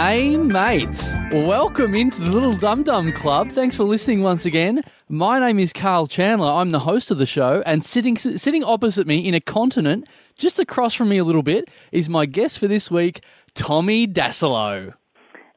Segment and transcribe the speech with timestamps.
[0.00, 1.12] Hey, mates.
[1.32, 3.48] Welcome into the Little Dum Dum Club.
[3.48, 4.84] Thanks for listening once again.
[5.08, 6.46] My name is Karl Chandler.
[6.46, 10.06] I'm the host of the show, and sitting sitting opposite me in a continent
[10.36, 13.24] just across from me a little bit is my guest for this week,
[13.54, 14.94] Tommy Dassalo.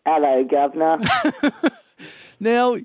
[0.07, 0.97] Hello, Governor.
[2.39, 2.77] Now,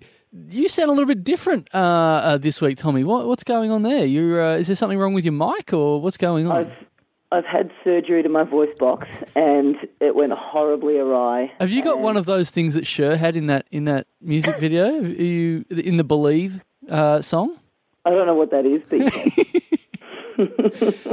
[0.50, 3.02] you sound a little bit different uh, uh, this week, Tommy.
[3.02, 4.04] What, what's going on there?
[4.04, 6.66] You uh, is there something wrong with your mic, or what's going on?
[6.66, 6.86] I've
[7.32, 11.52] I've had surgery to my voice box, and it went horribly awry.
[11.58, 14.06] Have you got And one of those things that Cher had in that in that
[14.20, 14.84] music video?
[15.02, 17.58] Are you in the Believe uh, song?
[18.04, 19.12] I don't know what that is, but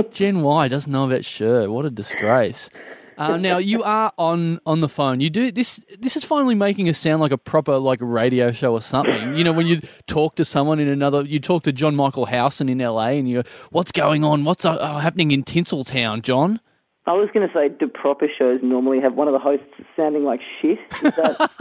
[0.12, 1.72] Gen Y doesn't know about Cher.
[1.72, 2.70] What a disgrace.
[3.18, 5.22] Uh, now you are on on the phone.
[5.22, 5.80] You do this.
[6.00, 9.36] This is finally making us sound like a proper like radio show or something.
[9.36, 12.70] You know, when you talk to someone in another, you talk to John Michael Howson
[12.70, 14.44] in LA, and you, what's going on?
[14.44, 16.60] What's uh, happening in Tinseltown, John?
[17.06, 20.24] I was going to say, do proper shows normally have one of the hosts sounding
[20.24, 20.80] like shit?
[21.04, 21.52] Is that,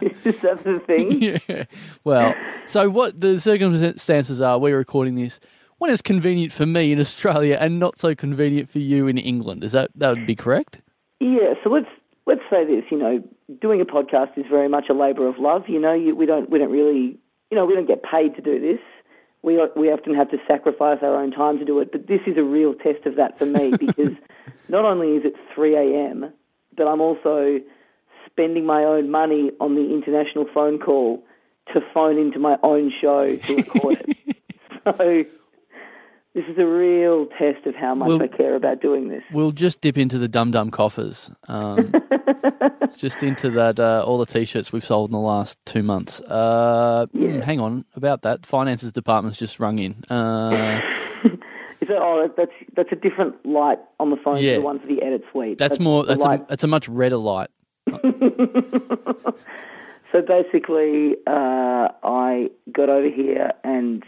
[0.00, 1.40] is that the thing?
[1.48, 1.64] Yeah.
[2.04, 2.34] Well,
[2.66, 4.60] so what the circumstances are?
[4.60, 5.40] We're recording this
[5.78, 9.64] when it's convenient for me in Australia and not so convenient for you in England.
[9.64, 10.80] Is that that would be correct?
[11.22, 11.86] Yeah, so let's
[12.26, 12.82] let's say this.
[12.90, 13.22] You know,
[13.60, 15.68] doing a podcast is very much a labour of love.
[15.68, 17.16] You know, you, we don't we don't really
[17.50, 18.80] you know we don't get paid to do this.
[19.42, 21.92] We we often have to sacrifice our own time to do it.
[21.92, 24.16] But this is a real test of that for me because
[24.68, 26.32] not only is it three a.m.,
[26.76, 27.60] but I'm also
[28.26, 31.22] spending my own money on the international phone call
[31.72, 34.36] to phone into my own show to record it.
[34.84, 35.24] so.
[36.34, 39.22] This is a real test of how much Well- I care about doing this.
[39.32, 41.30] We'll just dip into the dum dum coffers.
[41.46, 41.92] Um,
[42.96, 46.20] just into that uh, all the t-shirts we've sold in the last two months.
[46.22, 48.46] Uh, hmm, hang on about that.
[48.46, 50.02] Finances department's just rung in.
[50.10, 50.80] Uh,
[51.82, 54.54] Is that, oh, that's that's a different light on the phone Yeah.
[54.54, 55.58] to the one for the edit suite.
[55.58, 56.06] that's more.
[56.06, 57.50] That's a, that's a much redder light.
[60.12, 64.02] So basically, uh, I got over here and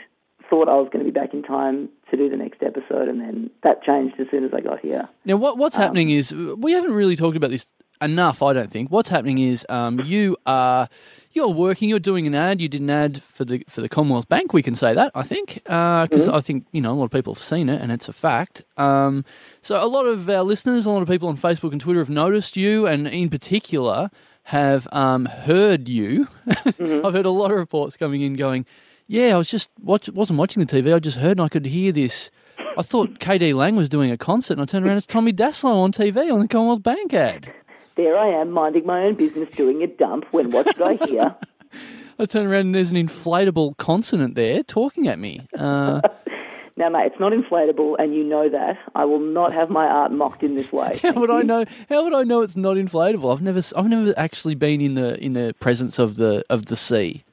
[0.50, 3.20] thought I was going to be back in time to do the next episode, and
[3.20, 5.08] then that changed as soon as I got here.
[5.24, 7.66] Now, what what's happening is we haven't really talked about this
[8.00, 8.42] enough.
[8.42, 8.90] I don't think.
[8.90, 10.88] What's happening is um, you are
[11.32, 11.88] you're working.
[11.88, 12.60] You're doing an ad.
[12.60, 14.52] You did an ad for the for the Commonwealth Bank.
[14.52, 15.10] We can say that.
[15.14, 17.90] I think because I think you know a lot of people have seen it and
[17.90, 18.62] it's a fact.
[18.76, 19.24] Um,
[19.60, 22.10] so a lot of our listeners, a lot of people on Facebook and Twitter have
[22.10, 24.10] noticed you, and in particular
[24.44, 26.28] have um, heard you.
[26.66, 28.66] I've heard a lot of reports coming in going,
[29.06, 30.94] "Yeah, I was just watch, wasn't watching the TV.
[30.94, 32.30] I just heard and I could hear this."
[32.76, 34.98] I thought KD Lang was doing a concert, and I turned around.
[34.98, 37.52] It's Tommy Dassalo on TV on the Commonwealth Bank ad.
[37.96, 40.26] There I am, minding my own business, doing a dump.
[40.32, 41.36] When what did I hear?
[42.18, 45.46] I turn around and there's an inflatable consonant there talking at me.
[45.56, 46.00] Uh,
[46.76, 48.78] now, mate, it's not inflatable, and you know that.
[48.94, 50.98] I will not have my art mocked in this way.
[51.02, 51.64] how would I know?
[51.88, 53.32] How would I know it's not inflatable?
[53.32, 56.76] I've never, I've never actually been in the in the presence of the of the
[56.76, 57.24] sea.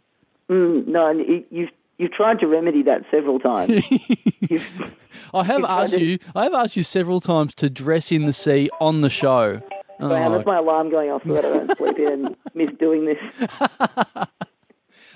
[0.51, 3.71] Mm, no, and you- you've you've tried to remedy that several times.
[5.33, 6.17] I have asked to- you.
[6.35, 9.61] I have asked you several times to dress in the sea on the show.
[9.99, 13.05] Oh, that's my alarm going off so that I don't sleep in and miss doing
[13.05, 13.19] this.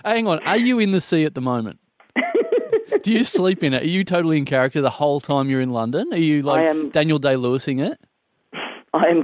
[0.04, 0.40] hang on.
[0.46, 1.80] Are you in the sea at the moment?
[3.04, 3.82] Do you sleep in it?
[3.84, 6.08] Are you totally in character the whole time you're in London?
[6.14, 8.00] Are you like am- Daniel Day Lewising it?
[8.94, 9.24] I am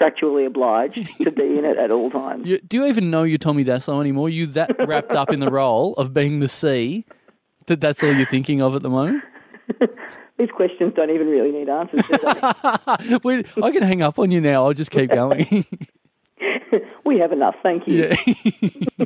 [0.00, 2.46] contractually obliged to be in it at all times.
[2.46, 4.28] You, do you even know you're Tommy Dassalo anymore?
[4.28, 7.04] you that wrapped up in the role of being the sea
[7.66, 9.22] that that's all you're thinking of at the moment?
[10.38, 12.00] These questions don't even really need answers.
[13.24, 14.64] Wait, I can hang up on you now.
[14.64, 15.66] I'll just keep going.
[17.04, 18.10] we have enough, thank you.
[18.98, 19.04] yeah.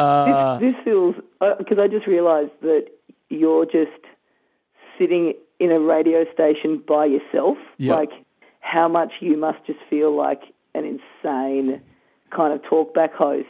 [0.00, 1.16] uh, This feels
[1.58, 2.86] because I just realised that
[3.30, 3.90] you're just
[4.98, 7.58] sitting in a radio station by yourself.
[7.78, 7.96] Yeah.
[7.96, 8.10] Like
[8.66, 10.42] how much you must just feel like
[10.74, 11.80] an insane
[12.34, 13.46] kind of talkback host.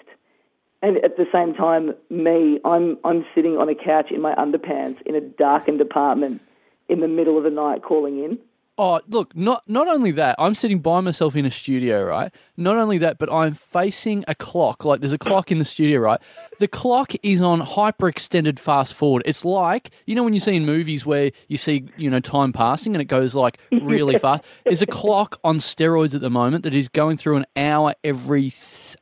[0.82, 5.00] And at the same time, me, I'm I'm sitting on a couch in my underpants
[5.06, 6.42] in a darkened apartment
[6.88, 8.38] in the middle of the night calling in.
[8.78, 12.30] Oh, look, not not only that, I'm sitting by myself in a studio, right?
[12.58, 14.84] Not only that, but I'm facing a clock.
[14.84, 16.20] Like there's a clock in the studio, right?
[16.58, 19.22] The clock is on hyper extended fast forward.
[19.26, 22.52] It's like, you know when you see in movies where you see, you know, time
[22.52, 24.44] passing and it goes like really fast.
[24.64, 28.52] There's a clock on steroids at the moment that is going through an hour every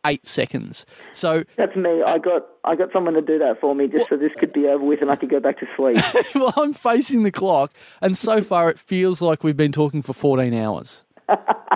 [0.05, 0.85] 8 seconds.
[1.13, 2.03] So, That's me.
[2.05, 4.67] I got I got someone to do that for me just so this could be
[4.67, 5.99] over with and I could go back to sleep.
[6.35, 10.13] well, I'm facing the clock and so far it feels like we've been talking for
[10.13, 11.05] 14 hours.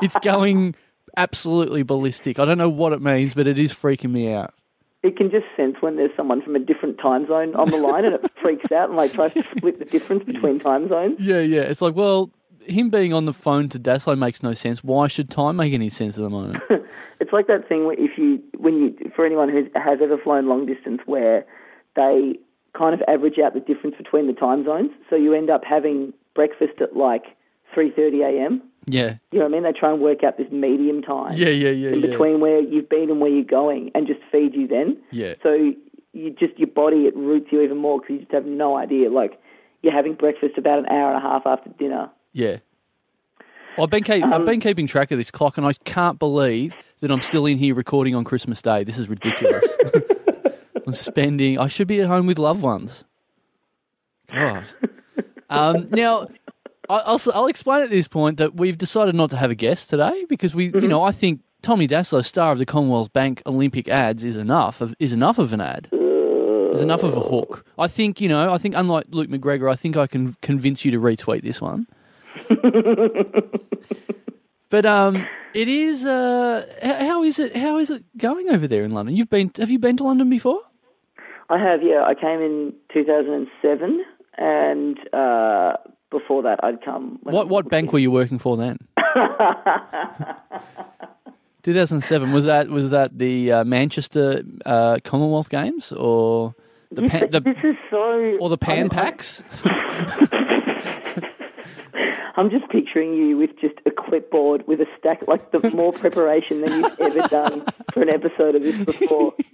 [0.03, 0.75] It's going
[1.17, 2.39] absolutely ballistic.
[2.39, 4.55] I don't know what it means, but it is freaking me out.
[5.03, 8.05] It can just sense when there's someone from a different time zone on the line
[8.05, 11.21] and it freaks out and like tries to split the difference between time zones.
[11.21, 11.61] Yeah, yeah.
[11.61, 12.31] It's like, well,
[12.67, 14.83] him being on the phone to Dassalo makes no sense.
[14.83, 16.62] Why should time make any sense at the moment?
[17.21, 20.47] It's like that thing where if you, when you, for anyone who has ever flown
[20.47, 21.45] long distance, where
[21.97, 22.39] they
[22.77, 26.12] kind of average out the difference between the time zones, so you end up having
[26.35, 27.25] breakfast at like
[27.79, 28.63] 3:30 a.m.
[28.87, 29.63] yeah, You know what I mean?
[29.63, 32.07] They try and work out this medium time yeah, yeah, yeah, in yeah.
[32.11, 34.97] between where you've been and where you're going, and just feed you then.
[35.11, 35.35] Yeah.
[35.43, 35.73] So
[36.13, 39.11] you just your body it roots you even more because you just have no idea.
[39.11, 39.41] Like
[39.83, 42.11] you're having breakfast about an hour and a half after dinner.
[42.33, 42.57] Yeah.
[43.81, 46.75] I've been keep, Um, I've been keeping track of this clock, and I can't believe
[47.01, 48.83] that I'm still in here recording on Christmas Day.
[48.83, 49.65] This is ridiculous.
[50.87, 51.59] I'm spending.
[51.59, 53.05] I should be at home with loved ones.
[54.33, 54.67] God.
[55.51, 56.27] Um, now,
[56.88, 60.25] I'll, I'll explain at this point that we've decided not to have a guest today
[60.29, 64.25] because we, you know, I think Tommy Dassalo, star of the Commonwealth Bank Olympic ads,
[64.25, 65.88] is enough of is enough of an ad.
[66.73, 67.64] Is enough of a hook.
[67.79, 68.52] I think you know.
[68.52, 71.87] I think unlike Luke McGregor, I think I can convince you to retweet this one.
[74.69, 76.05] but um, it is.
[76.05, 77.56] Uh, how is it?
[77.56, 79.17] How is it going over there in London?
[79.17, 79.50] You've been.
[79.58, 80.61] Have you been to London before?
[81.50, 82.05] I have, yeah.
[82.05, 84.05] I came in 2007,
[84.37, 85.76] and uh,
[86.11, 87.19] before that, I'd come.
[87.23, 88.79] What what bank were you working for then?
[91.63, 96.55] 2007 was that was that the uh, Manchester uh, Commonwealth Games or
[96.91, 98.37] the Yes, pan, the this is so.
[98.41, 99.43] or the Pan I'm- Packs?
[102.37, 106.61] I'm just picturing you with just a clipboard with a stack, like the more preparation
[106.61, 109.35] than you've ever done for an episode of this before.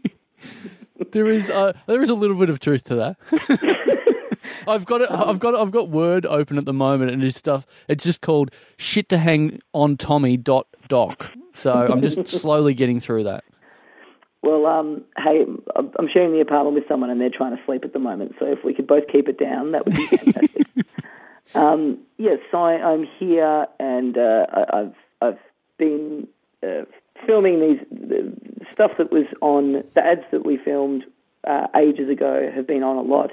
[1.11, 3.99] There is uh, there is a little bit of truth to that.
[4.69, 5.11] I've got it.
[5.11, 7.67] I've got I've got Word open at the moment, and it's stuff.
[7.88, 11.31] It's just called shit to hang on Tommy dot doc.
[11.55, 13.44] So I'm just slowly getting through that.
[14.43, 17.94] Well, um, hey, I'm sharing the apartment with someone and they're trying to sleep at
[17.94, 18.35] the moment.
[18.38, 20.67] So if we could both keep it down, that would be fantastic.
[21.55, 25.38] um, yes, so I, I'm here and uh, I, I've I've
[25.79, 26.29] been
[26.62, 26.82] uh,
[27.26, 28.32] filming these the
[28.70, 31.05] stuff that was on the ads that we filmed
[31.46, 33.31] uh, ages ago have been on a lot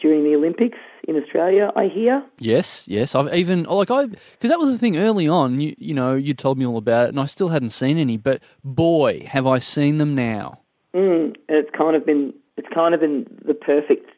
[0.00, 1.72] during the Olympics in Australia.
[1.76, 2.22] I hear.
[2.38, 3.14] Yes, yes.
[3.14, 5.60] I've even like I because that was the thing early on.
[5.60, 8.16] You you know you told me all about it, and I still hadn't seen any.
[8.16, 10.60] But boy, have I seen them now.
[10.94, 14.10] Mm, and it's kind of been it's kind of been the perfect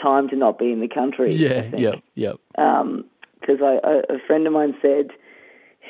[0.00, 1.34] time to not be in the country.
[1.34, 2.36] Yeah, yep, yep.
[2.52, 5.10] because I a, a friend of mine said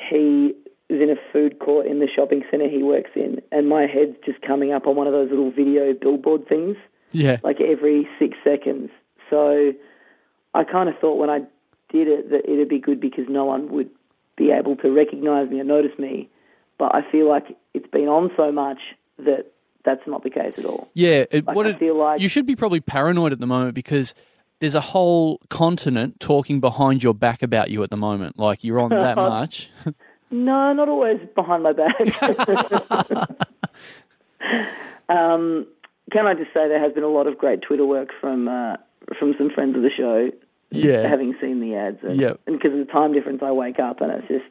[0.09, 0.53] he
[0.89, 4.17] was in a food court in the shopping centre he works in, and my head's
[4.25, 6.77] just coming up on one of those little video billboard things,
[7.11, 8.89] Yeah, like every six seconds.
[9.29, 9.73] So
[10.53, 11.39] I kind of thought when I
[11.91, 13.89] did it that it'd be good because no one would
[14.37, 16.29] be able to recognise me or notice me.
[16.77, 18.79] But I feel like it's been on so much
[19.17, 19.51] that
[19.85, 20.89] that's not the case at all.
[20.93, 21.25] yeah.
[21.31, 23.73] It, Like, what I it, feel like- you should be probably paranoid at the moment
[23.75, 24.13] because
[24.59, 28.37] there's a whole continent talking behind your back about you at the moment.
[28.37, 29.71] Like you're on that much.
[30.31, 31.95] No, not always behind my back.
[35.09, 35.65] um,
[36.11, 38.75] can I just say there has been a lot of great Twitter work from uh,
[39.17, 40.29] from some friends of the show,
[40.71, 41.07] Yeah.
[41.07, 42.39] having seen the ads, and, Yep.
[42.47, 44.45] and because of the time difference, I wake up and it's just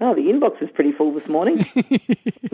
[0.00, 1.64] oh, the inbox is pretty full this morning.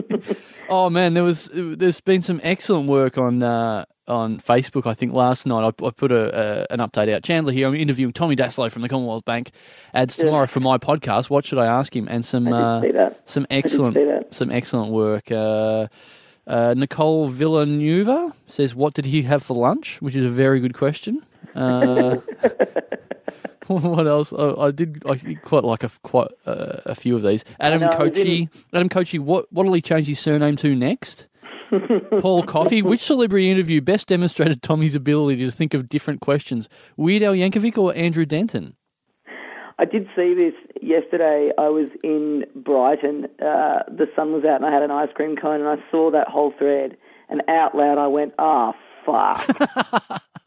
[0.69, 4.87] Oh man, there was there's been some excellent work on uh, on Facebook.
[4.87, 7.21] I think last night I, I put a, a an update out.
[7.23, 7.67] Chandler here.
[7.67, 9.51] I'm interviewing Tommy Dassalo from the Commonwealth Bank.
[9.93, 11.29] Ads tomorrow for my podcast.
[11.29, 12.07] What should I ask him?
[12.09, 12.81] And some uh,
[13.25, 15.31] some excellent some excellent work.
[15.31, 15.87] Uh,
[16.47, 20.73] uh, Nicole Villanueva says, "What did he have for lunch?" Which is a very good
[20.73, 21.21] question.
[21.55, 22.17] Uh,
[23.67, 24.33] what else?
[24.33, 27.45] I, I did I quite like a quite uh, a few of these.
[27.59, 31.27] Adam know, Kochi, Adam Kochi, what what'll he change his surname to next?
[32.19, 36.69] Paul Coffey, which celebrity interview best demonstrated Tommy's ability to think of different questions?
[36.97, 38.75] Weird Al Yankovic or Andrew Denton?
[39.79, 41.51] I did see this yesterday.
[41.57, 43.25] I was in Brighton.
[43.41, 46.11] Uh, the sun was out, and I had an ice cream cone, and I saw
[46.11, 46.95] that whole thread.
[47.29, 48.73] And out loud, I went, "Ah,
[49.05, 50.21] fuck."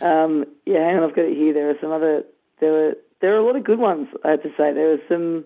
[0.00, 1.52] um, yeah, hang on, I've got it here.
[1.52, 2.24] There are some other.
[2.60, 4.08] There were there are a lot of good ones.
[4.24, 5.44] I have to say, there was some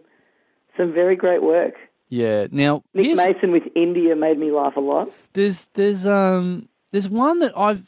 [0.77, 1.75] some very great work.
[2.09, 2.47] Yeah.
[2.51, 5.11] Now Nick Mason with India made me laugh a lot.
[5.33, 7.87] There's there's um there's one that I've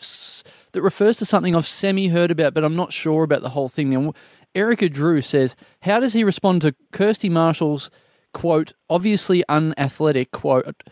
[0.73, 3.68] that refers to something I've semi heard about, but I'm not sure about the whole
[3.68, 3.90] thing.
[3.90, 4.14] Now,
[4.54, 7.90] Erica Drew says, "How does he respond to Kirsty Marshall's
[8.33, 10.83] quote obviously unathletic quote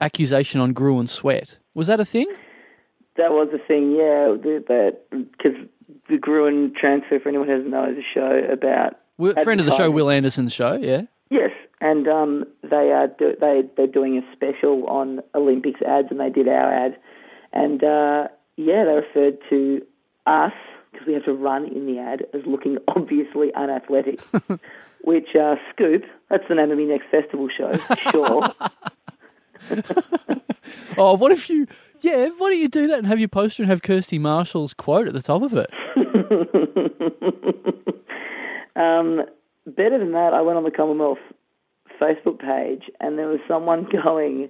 [0.00, 1.58] accusation on Gruen Sweat?
[1.74, 2.26] Was that a thing?
[3.18, 4.32] That was the thing, yeah.
[4.68, 5.58] That because
[6.08, 8.96] the Gruen transfer, for anyone who doesn't know, is a show about
[9.42, 9.90] Friend of the show.
[9.90, 10.78] Will Anderson's show.
[10.80, 16.08] Yeah, Yes, and um, they are do, they they're doing a special on Olympics ads,
[16.10, 16.96] and they did our ad,
[17.52, 19.82] and uh, yeah, they referred to
[20.26, 20.52] us
[20.92, 24.20] because we have to run in the ad as looking obviously unathletic.
[25.02, 27.72] which uh, Scoop, that's the name of my next festival show.
[28.10, 28.42] Sure.
[30.96, 31.66] Oh, what if you?
[32.00, 35.08] Yeah, why don't you do that and have your poster and have Kirsty Marshall's quote
[35.08, 35.70] at the top of it?
[38.78, 39.22] Um,
[39.66, 41.18] better than that, I went on the Commonwealth
[42.00, 44.48] Facebook page and there was someone going,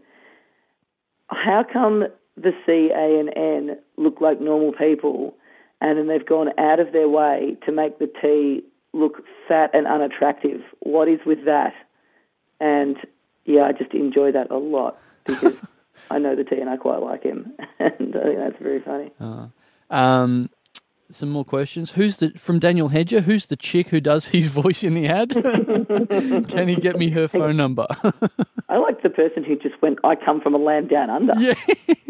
[1.29, 2.05] "How come
[2.37, 5.35] the C, A, and N look like normal people,
[5.81, 8.63] and then they've gone out of their way to make the T
[8.93, 10.61] look fat and unattractive?
[10.81, 11.73] What is with that?"
[12.61, 12.99] And
[13.47, 15.57] yeah, I just enjoy that a lot because
[16.11, 19.11] I know the T and I quite like him, and I think that's very funny.
[19.91, 20.51] Um,
[21.11, 21.93] some more questions.
[21.93, 23.23] Who's the from Daniel Hedger?
[23.23, 25.31] Who's the chick who does his voice in the ad?
[26.49, 27.87] Can he get me her phone number?
[28.69, 31.55] I like the person who just went, "I come from a land down under." yeah.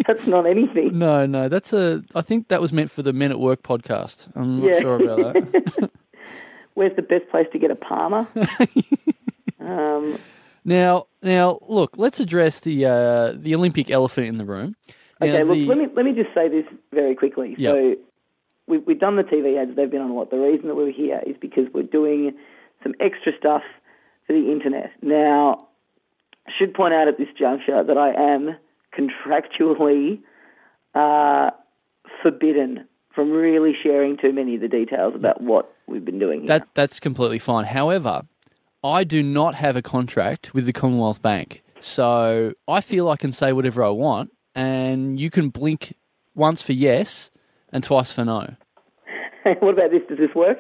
[0.07, 0.99] That's not anything.
[0.99, 2.03] No, no, that's a.
[2.15, 4.29] I think that was meant for the Men at Work podcast.
[4.35, 4.81] I'm not Yeah.
[4.81, 5.91] sure about that.
[6.75, 8.27] Where's the best place to get a Palmer?
[9.61, 10.19] um,
[10.69, 11.97] now, now, look.
[11.97, 14.75] Let's address the uh, the Olympic elephant in the room.
[15.21, 17.55] Now, okay, look, the- let me let me just say this very quickly.
[17.59, 17.73] Yeah.
[17.73, 17.97] So
[18.67, 20.31] we, we've done the TV ads; they've been on a lot.
[20.31, 22.37] The reason that we're here is because we're doing
[22.83, 23.63] some extra stuff
[24.27, 24.91] for the internet.
[25.03, 25.69] Now,
[26.47, 28.57] I should point out at this juncture that I am
[28.97, 30.21] contractually
[30.95, 31.51] uh,
[32.23, 36.49] forbidden from really sharing too many of the details about what we've been doing here.
[36.49, 37.65] That that's completely fine.
[37.65, 38.23] However,
[38.83, 43.33] I do not have a contract with the Commonwealth Bank, so I feel I can
[43.33, 45.95] say whatever I want, and you can blink
[46.35, 47.31] once for yes
[47.73, 48.55] and twice for no.
[49.61, 50.03] what about this?
[50.09, 50.59] Does this work?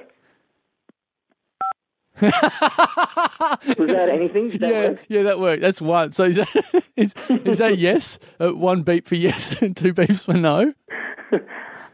[2.20, 4.48] Was that anything?
[4.58, 4.98] That yeah, work?
[5.08, 5.62] yeah, that worked.
[5.62, 6.10] That's one.
[6.10, 8.18] So is that is, is that yes?
[8.40, 10.74] Uh, one beep for yes and two beeps for no.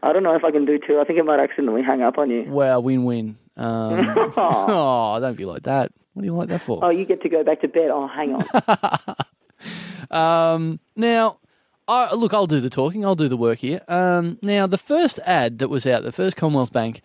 [0.01, 0.99] I don't know if I can do two.
[0.99, 2.43] I think I might accidentally hang up on you.
[2.43, 3.37] Wow, win-win.
[3.57, 5.91] Um, oh, don't be like that.
[6.15, 6.83] What do you like that for?
[6.83, 7.91] Oh, you get to go back to bed.
[7.91, 9.15] Oh, hang on.
[10.11, 11.39] Um, now,
[11.87, 13.05] I, look, I'll do the talking.
[13.05, 13.81] I'll do the work here.
[13.87, 17.01] Um, now, the first ad that was out, the first Commonwealth Bank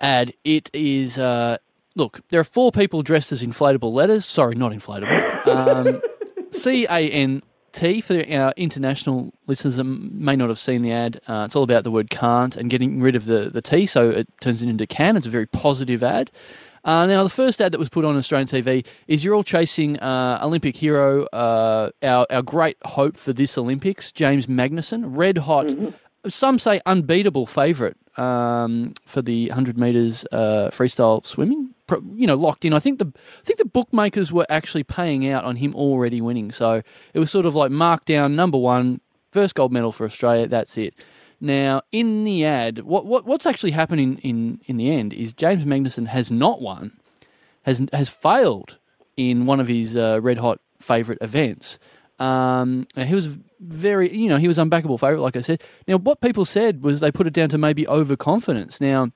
[0.00, 1.18] ad, it is.
[1.18, 1.58] Uh,
[1.94, 4.24] look, there are four people dressed as inflatable letters.
[4.26, 5.46] Sorry, not inflatable.
[5.46, 6.02] Um,
[6.50, 11.20] C A N T for our international listeners that may not have seen the ad.
[11.28, 14.10] Uh, it's all about the word can't and getting rid of the, the T, so
[14.10, 15.16] it turns it into can.
[15.16, 16.30] It's a very positive ad.
[16.86, 19.98] Uh, now, the first ad that was put on Australian TV is you're all chasing
[19.98, 25.68] uh, Olympic hero, uh, our, our great hope for this Olympics, James Magnussen, red hot,
[26.28, 31.70] some say unbeatable favourite um, for the 100 metres uh, freestyle swimming.
[32.14, 32.72] You know, locked in.
[32.72, 36.50] I think the I think the bookmakers were actually paying out on him already winning.
[36.50, 36.82] So
[37.14, 39.00] it was sort of like marked down number one,
[39.30, 40.48] first gold medal for Australia.
[40.48, 40.94] That's it.
[41.40, 45.64] Now, in the ad, what, what what's actually happening in, in the end is James
[45.64, 46.98] Magnussen has not won,
[47.62, 48.78] has has failed
[49.16, 51.78] in one of his uh, red hot favourite events.
[52.18, 55.62] Um, he was very, you know, he was unbackable favourite, like I said.
[55.86, 58.80] Now, what people said was they put it down to maybe overconfidence.
[58.80, 59.10] Now,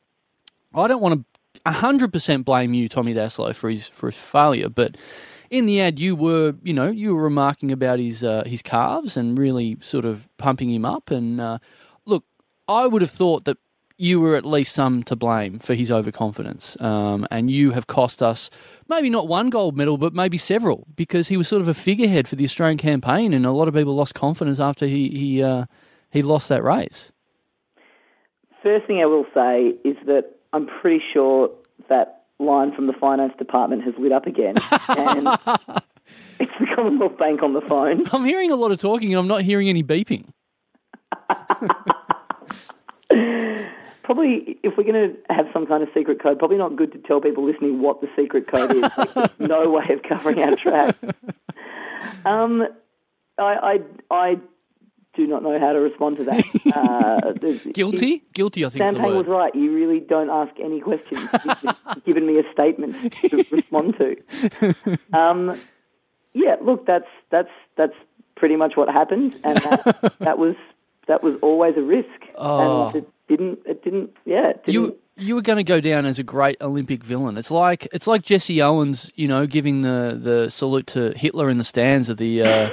[0.74, 1.24] I don't want
[1.64, 4.96] to hundred percent blame you, Tommy Dassalo, for his for his failure, but
[5.50, 9.16] in the ad, you were, you know, you were remarking about his uh, his calves
[9.16, 11.10] and really sort of pumping him up.
[11.10, 11.58] And uh,
[12.70, 13.58] I would have thought that
[13.98, 18.22] you were at least some to blame for his overconfidence, um, and you have cost
[18.22, 18.48] us
[18.88, 22.26] maybe not one gold medal, but maybe several because he was sort of a figurehead
[22.26, 25.66] for the Australian campaign, and a lot of people lost confidence after he he uh,
[26.10, 27.12] he lost that race.
[28.62, 31.50] First thing I will say is that I'm pretty sure
[31.88, 34.54] that line from the finance department has lit up again,
[34.88, 35.26] and
[36.38, 38.04] it's the Commonwealth Bank on the phone.
[38.12, 40.26] I'm hearing a lot of talking, and I'm not hearing any beeping.
[44.02, 46.98] Probably, if we're going to have some kind of secret code, probably not good to
[46.98, 48.82] tell people listening what the secret code is.
[49.14, 50.98] Like, no way of covering our tracks.
[52.24, 52.66] Um,
[53.38, 53.78] I,
[54.10, 54.38] I, I
[55.14, 56.44] do not know how to respond to that.
[56.74, 58.64] Uh, there's- Guilty, guilty.
[58.64, 59.54] I think is Sam the Payne was right.
[59.54, 61.28] You really don't ask any questions.
[61.62, 64.16] You've given me a statement to respond to.
[65.12, 65.60] Um,
[66.32, 67.94] yeah, look, that's that's that's
[68.36, 70.54] pretty much what happened, and that, that was
[71.10, 72.86] that was always a risk, Oh.
[72.88, 73.58] and it didn't.
[73.66, 74.10] It didn't.
[74.24, 74.72] Yeah, it didn't.
[74.74, 77.36] You you were going to go down as a great Olympic villain.
[77.36, 81.58] It's like it's like Jesse Owens, you know, giving the, the salute to Hitler in
[81.58, 82.70] the stands of the uh,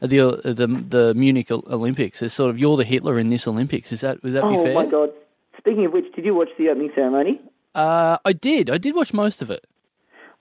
[0.00, 2.22] of the, uh, the the Munich Olympics.
[2.22, 3.92] It's sort of you're the Hitler in this Olympics.
[3.92, 4.72] Is that would that be fair?
[4.72, 5.10] oh my god!
[5.58, 7.38] Speaking of which, did you watch the opening ceremony?
[7.74, 8.70] Uh, I did.
[8.70, 9.66] I did watch most of it.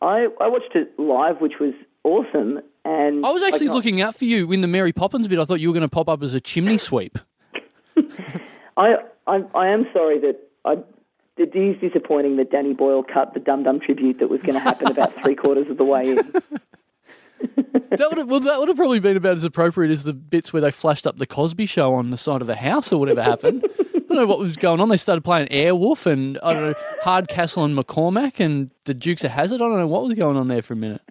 [0.02, 1.74] I I watched it live, which was
[2.06, 2.62] awesome.
[2.86, 5.38] And I was actually got- looking out for you in the Mary Poppins bit.
[5.38, 7.20] I thought you were going to pop up as a chimney sweep.
[8.78, 8.96] I,
[9.28, 10.78] I I am sorry that I
[11.40, 14.60] it is disappointing that Danny Boyle cut the Dum Dum tribute that was going to
[14.60, 16.18] happen about three quarters of the way in.
[17.92, 20.52] that would have, well, that would have probably been about as appropriate as the bits
[20.52, 23.24] where they flashed up the Cosby Show on the side of the house or whatever
[23.24, 23.66] happened.
[23.80, 24.90] I don't know what was going on.
[24.90, 29.32] They started playing Airwolf and I don't know Hardcastle and McCormick and the Dukes of
[29.32, 29.62] Hazzard.
[29.62, 31.02] I don't know what was going on there for a minute.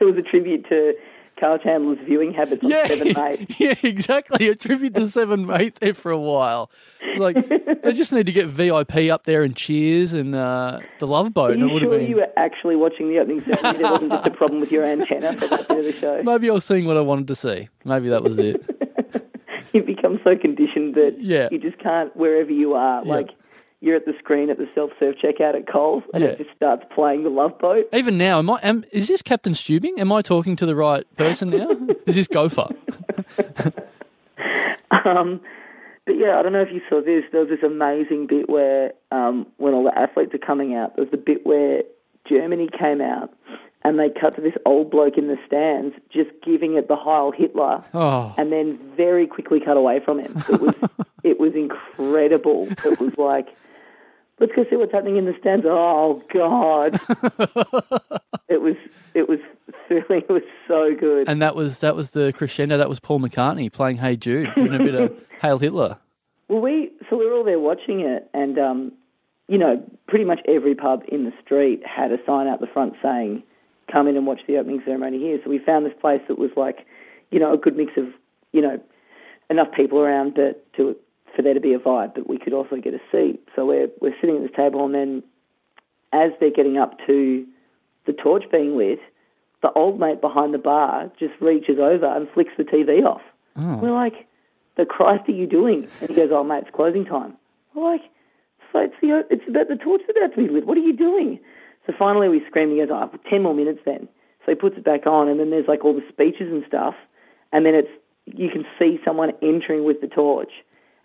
[0.00, 0.94] It was a tribute to
[1.40, 3.58] Karl Chandler's viewing habits on Yeah, Seven Mate.
[3.60, 4.48] yeah, exactly.
[4.48, 6.70] A tribute to Seven Mate there for a while.
[7.00, 7.34] It's like
[7.82, 11.50] they just need to get VIP up there and cheers and uh, the Love Boat.
[11.50, 12.08] Are and it you sure been.
[12.10, 13.78] you were actually watching the opening ceremony?
[13.82, 16.22] There wasn't just a problem with your antenna for that bit of the show.
[16.24, 17.68] Maybe I was seeing what I wanted to see.
[17.84, 18.62] Maybe that was it.
[19.72, 21.48] You've become so conditioned that Yeah.
[21.52, 23.10] you just can't, wherever you are, Yeah.
[23.14, 23.28] like
[23.80, 26.30] you're at the screen at the self-serve checkout at Coles and Yeah.
[26.30, 27.88] it just starts playing the Love Boat.
[27.92, 28.60] Even now, am I?
[28.62, 29.98] Am, is this Captain Stubing?
[29.98, 31.70] Am I talking to the right person now?
[32.06, 32.68] Is this Gopher?
[35.04, 35.40] Um,
[36.06, 37.24] but yeah, I don't know if you saw this.
[37.30, 41.04] There was this amazing bit where, um, when all the athletes are coming out, there
[41.04, 41.82] was the bit where
[42.28, 43.32] Germany came out
[43.82, 47.30] and they cut to this old bloke in the stands just giving it the Heil
[47.32, 50.36] Hitler Oh, and then very quickly cut away from him.
[50.50, 50.74] It was,
[51.22, 52.68] it was incredible.
[52.84, 53.48] It was like,
[54.40, 55.64] let's go see what's happening in the stands.
[55.68, 56.94] Oh God!
[58.48, 58.76] it was,
[59.14, 59.38] it was,
[59.86, 60.24] thrilling.
[60.28, 61.28] it was so good.
[61.28, 62.78] and that was that was the crescendo.
[62.78, 65.98] That was Paul McCartney playing "Hey Jude," giving a bit of "Hail Hitler."
[66.48, 68.92] Well, we so we were all there watching it, and um,
[69.48, 72.94] you know, pretty much every pub in the street had a sign out the front
[73.02, 73.42] saying,
[73.92, 76.50] "Come in and watch the opening ceremony here." So we found this place that was
[76.56, 76.86] like,
[77.30, 78.06] you know, a good mix of,
[78.52, 78.80] you know,
[79.50, 80.96] enough people around to, to
[81.34, 83.40] for there to be a vibe, but we could also get a seat.
[83.54, 85.22] So we're we're sitting at this table, and then
[86.12, 87.46] as they're getting up to
[88.06, 89.00] the torch being lit,
[89.62, 93.22] the old mate behind the bar just reaches over and flicks the TV off.
[93.56, 93.76] Oh.
[93.76, 94.26] We're like,
[94.76, 95.88] the Christ are you doing?
[96.00, 97.36] And he goes, oh, mate, it's closing time.
[97.74, 98.02] We're like,
[98.72, 100.66] so it's, the, it's about the torch is about to be lit.
[100.66, 101.38] What are you doing?
[101.86, 102.70] So finally we scream.
[102.70, 104.08] He goes, oh, 10 more minutes then.
[104.44, 106.94] So he puts it back on, and then there's like all the speeches and stuff,
[107.52, 107.90] and then it's
[108.26, 110.52] you can see someone entering with the torch,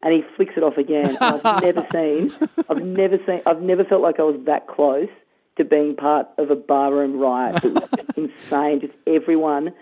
[0.06, 1.18] and he flicks it off again.
[1.20, 2.32] And I've never seen,
[2.70, 5.10] I've never seen, I've never felt like I was that close
[5.58, 7.66] to being part of a barroom riot.
[7.66, 8.82] It was insane.
[8.82, 9.74] Just everyone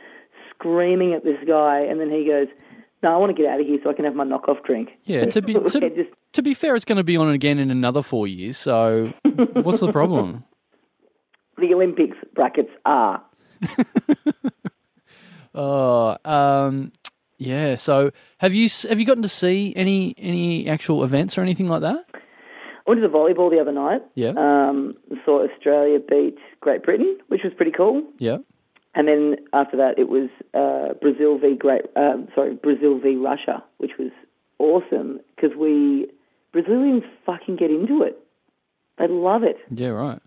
[0.49, 2.47] screaming at this guy, and then he goes,
[3.03, 4.91] "No, I want to get out of here so I can have my knockoff drink."
[5.03, 7.69] Yeah, to be to, just to be fair, it's going to be on again in
[7.69, 8.57] another four years.
[8.57, 9.11] So,
[9.61, 10.45] what's the problem?
[11.57, 13.21] the Olympics brackets are.
[15.55, 16.91] Oh, um,
[17.47, 17.75] yeah.
[17.75, 21.81] So, have you have you gotten to see any any actual events or anything like
[21.81, 22.05] that?
[22.13, 24.01] I went to the volleyball the other night.
[24.15, 28.03] Yeah, Um, saw Australia beat Great Britain, which was pretty cool.
[28.19, 28.37] yeah.
[28.95, 33.63] And then after that, it was uh, Brazil v Great, um, sorry, Brazil v Russia,
[33.77, 34.11] which was
[34.59, 36.07] awesome because we
[36.51, 38.19] Brazilians fucking get into it.
[38.99, 39.57] They love it.
[39.71, 40.19] Yeah, right.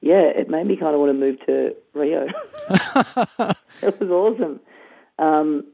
[0.00, 2.26] Yeah, it made me kind of want to move to Rio.
[2.70, 4.58] it was awesome.
[5.20, 5.64] Um,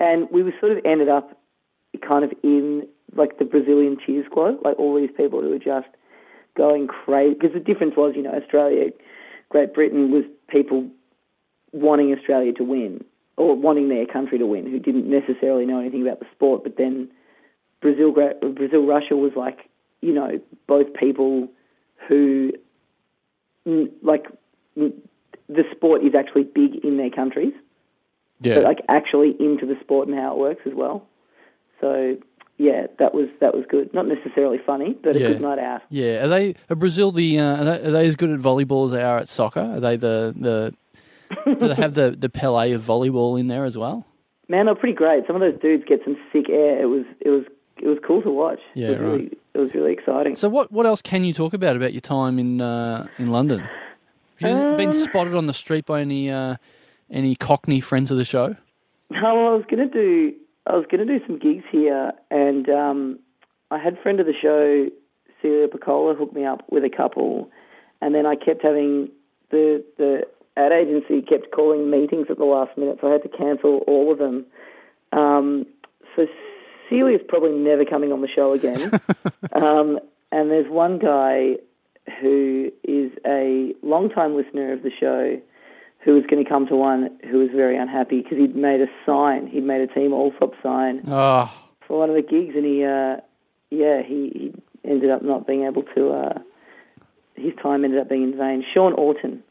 [0.00, 1.40] and we were sort of ended up
[2.06, 5.88] kind of in like the Brazilian cheer squad, like all these people who were just
[6.56, 7.34] going crazy.
[7.34, 8.90] Because the difference was, you know, Australia,
[9.48, 10.88] Great Britain was people
[11.72, 13.04] wanting Australia to win
[13.36, 16.62] or wanting their country to win who didn't necessarily know anything about the sport.
[16.62, 17.08] But then
[17.80, 19.68] Brazil, Brazil, Russia was like,
[20.00, 21.48] you know, both people
[22.08, 22.52] who
[24.02, 24.26] like
[25.48, 27.52] the sport is actually big in their countries,
[28.44, 31.06] Yeah, but like actually into the sport and how it works as well.
[31.80, 32.16] So
[32.58, 33.92] yeah, that was that was good.
[33.92, 35.28] Not necessarily funny, but a Yeah.
[35.28, 35.82] good night out.
[35.90, 36.24] yeah.
[36.24, 39.18] Are they are Brazil the uh, are, they, as good at volleyball as they are
[39.18, 39.60] at soccer?
[39.60, 40.74] Are they the the
[41.58, 44.06] do they have the the Pele of volleyball in there as well?
[44.48, 45.26] Man, they're pretty great.
[45.26, 46.80] Some of those dudes get some sick air.
[46.82, 47.44] It was it was
[47.82, 48.60] it was cool to watch.
[48.74, 50.36] Yeah, it was really it was really exciting.
[50.36, 53.60] So, what what else can you talk about about your time in uh, in London?
[54.40, 56.56] Have you Um, been spotted on the street by any uh,
[57.14, 58.56] any Cockney friends of the show?
[59.10, 60.34] No, well, I was gonna do
[60.66, 63.18] I was gonna do some gigs here, and um,
[63.70, 64.90] I had friend of the show
[65.40, 67.50] Celia Pacquola hook me up with a couple,
[68.02, 69.08] and then I kept having
[69.50, 73.28] the the ad agency kept calling meetings at the last minute, so I had to
[73.28, 74.44] cancel all of them.
[75.12, 75.66] Um,
[76.16, 76.26] so
[76.88, 78.90] Celia's probably never coming on the show again.
[79.52, 79.98] um,
[80.32, 81.56] and there's one guy
[82.20, 85.40] who is a long-time listener of the show
[86.04, 88.86] who was going to come to one who was very unhappy because he'd made a
[89.06, 91.52] sign, he'd made a Team Allsop sign Oh,
[91.86, 93.16] for one of the gigs, and he, uh,
[93.70, 96.10] yeah, he, he ended up not being able to.
[96.12, 96.38] Uh,
[97.36, 98.64] his time ended up being in vain.
[98.72, 99.42] Sean Orton,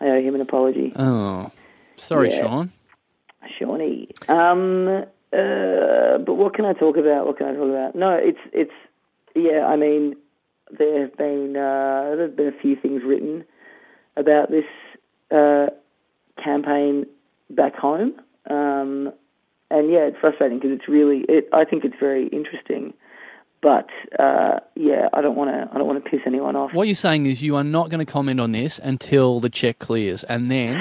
[0.00, 0.92] I owe him an apology.
[0.96, 1.50] oh,
[1.96, 2.40] sorry, Yeah.
[2.40, 2.72] Sean.
[3.58, 4.08] Shawnee.
[4.28, 4.88] Um,
[5.32, 7.26] uh, but what can I talk about?
[7.26, 7.94] What can I talk about?
[7.94, 8.72] No, it's it's
[9.34, 10.16] yeah, I mean,
[10.76, 13.44] there have been uh, there have been a few things written
[14.16, 14.64] about this
[15.30, 15.66] uh,
[16.42, 17.06] campaign
[17.50, 18.14] back home,
[18.50, 19.12] um,
[19.70, 21.24] and yeah, it's frustrating because it's really.
[21.28, 22.94] It, I think it's very interesting,
[23.62, 25.68] but uh, yeah, I don't want to.
[25.74, 26.72] I don't want to piss anyone off.
[26.74, 29.78] What you're saying is you are not going to comment on this until the check
[29.78, 30.76] clears, and then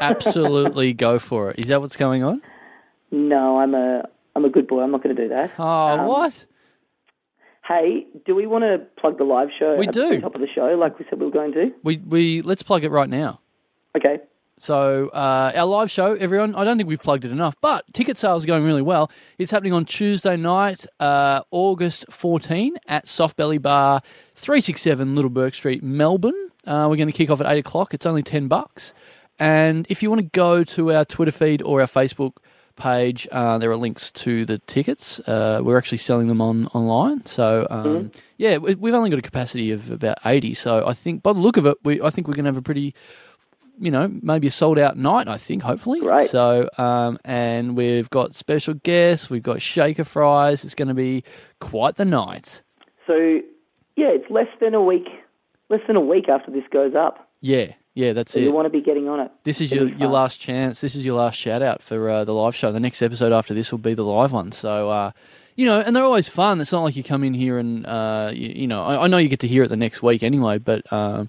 [0.00, 1.58] absolutely go for it.
[1.58, 2.42] Is that what's going on?
[3.10, 4.02] No, I'm a
[4.36, 4.82] I'm a good boy.
[4.82, 5.52] I'm not going to do that.
[5.58, 6.44] Oh, Um, what?
[7.66, 9.76] Hey, do we want to plug the live show?
[9.76, 10.08] We at do.
[10.08, 11.70] the top of the show, like we said we were going to.
[11.82, 13.40] We we let's plug it right now.
[13.96, 14.20] Okay.
[14.60, 16.54] So uh, our live show, everyone.
[16.54, 19.10] I don't think we've plugged it enough, but ticket sales are going really well.
[19.38, 24.02] It's happening on Tuesday night, uh, August 14, at Soft Belly Bar,
[24.34, 26.50] 367 Little Bourke Street, Melbourne.
[26.66, 27.94] Uh, we're going to kick off at eight o'clock.
[27.94, 28.92] It's only ten bucks,
[29.38, 32.32] and if you want to go to our Twitter feed or our Facebook
[32.76, 35.18] page, uh, there are links to the tickets.
[35.20, 37.24] Uh, we're actually selling them on online.
[37.26, 40.52] So um, yeah, we- we've only got a capacity of about eighty.
[40.54, 42.56] So I think by the look of it, we I think we're going to have
[42.56, 42.94] a pretty
[43.80, 46.00] you know, maybe a sold out night, I think, hopefully.
[46.00, 46.28] Right.
[46.28, 50.64] So, um, and we've got special guests, we've got shaker fries.
[50.64, 51.24] It's going to be
[51.60, 52.62] quite the night.
[53.06, 53.14] So
[53.96, 55.06] yeah, it's less than a week.
[55.70, 57.28] Less than a week after this goes up.
[57.40, 58.44] Yeah, yeah, that's So it.
[58.44, 59.30] you want to be getting on it.
[59.44, 60.80] This is your, your last chance.
[60.80, 62.72] This is your last shout out for uh, the live show.
[62.72, 64.52] The next episode after this will be the live one.
[64.52, 65.10] So, uh,
[65.56, 66.60] you know, and they're always fun.
[66.60, 69.18] It's not like you come in here and, uh, you, you know, I, I know
[69.18, 71.28] you get to hear it the next week anyway, but um,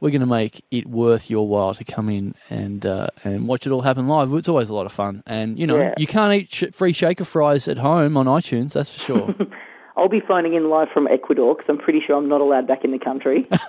[0.00, 3.66] we're going to make it worth your while to come in and uh, and watch
[3.66, 4.32] it all happen live.
[4.34, 5.22] It's always a lot of fun.
[5.26, 5.94] And, you know, Yeah.
[5.98, 9.34] you can't eat sh- free shaker fries at home on iTunes, that's for sure.
[9.96, 12.84] I'll be phoning in live from Ecuador because I'm pretty sure I'm not allowed back
[12.84, 13.46] in the country.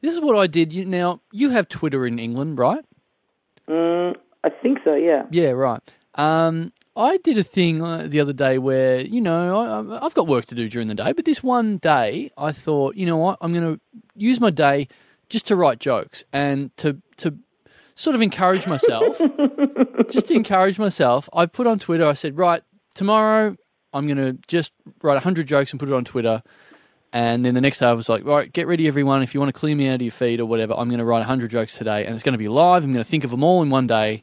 [0.00, 0.72] this is what I did.
[0.72, 2.84] You, now, you have Twitter in England, right?
[3.68, 4.94] mm, I think so.
[4.94, 5.24] Yeah.
[5.30, 5.80] Yeah, right.
[6.14, 10.26] Um, I did a thing uh, the other day where, you know, I, I've got
[10.26, 13.38] work to do during the day, but this one day I thought, you know what,
[13.40, 13.80] I'm going to
[14.14, 14.88] use my day
[15.30, 17.38] just to write jokes and to to
[17.94, 19.18] sort of encourage myself.
[20.10, 22.06] just to encourage myself, I put on Twitter.
[22.06, 22.62] I said, right,
[22.94, 23.56] tomorrow
[23.92, 26.42] I'm going to just write 100 jokes and put it on Twitter.
[27.14, 29.22] And then the next day I was like, right, get ready, everyone.
[29.22, 31.04] If you want to clear me out of your feed or whatever, I'm going to
[31.04, 32.84] write 100 jokes today, and it's going to be live.
[32.84, 34.22] I'm going to think of them all in one day.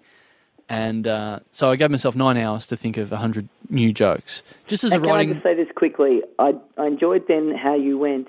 [0.69, 4.43] And uh, so I gave myself nine hours to think of 100 new jokes.
[4.67, 5.33] Just as a And can I writing.
[5.33, 6.21] just say this quickly?
[6.37, 8.27] I, I enjoyed then how you went.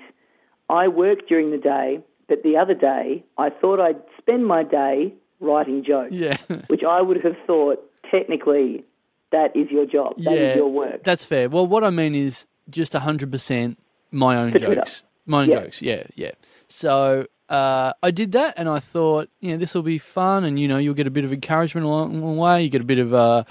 [0.69, 5.13] I worked during the day, but the other day I thought I'd spend my day
[5.39, 6.37] writing jokes, Yeah.
[6.67, 8.83] which I would have thought technically
[9.31, 10.55] that is your job, that is yeah.
[10.55, 11.03] your work.
[11.03, 11.47] That's fair.
[11.49, 13.75] Well, what I mean is just 100%
[14.11, 14.75] my own For Twitter.
[14.75, 15.03] jokes.
[15.25, 15.59] My own Yeah.
[15.61, 15.81] jokes.
[15.81, 16.31] Yeah, yeah.
[16.67, 20.57] So uh, I did that and I thought, you know, this will be fun and,
[20.59, 22.63] you know, you'll get a bit of encouragement along the way.
[22.63, 23.43] You get a bit of, uh,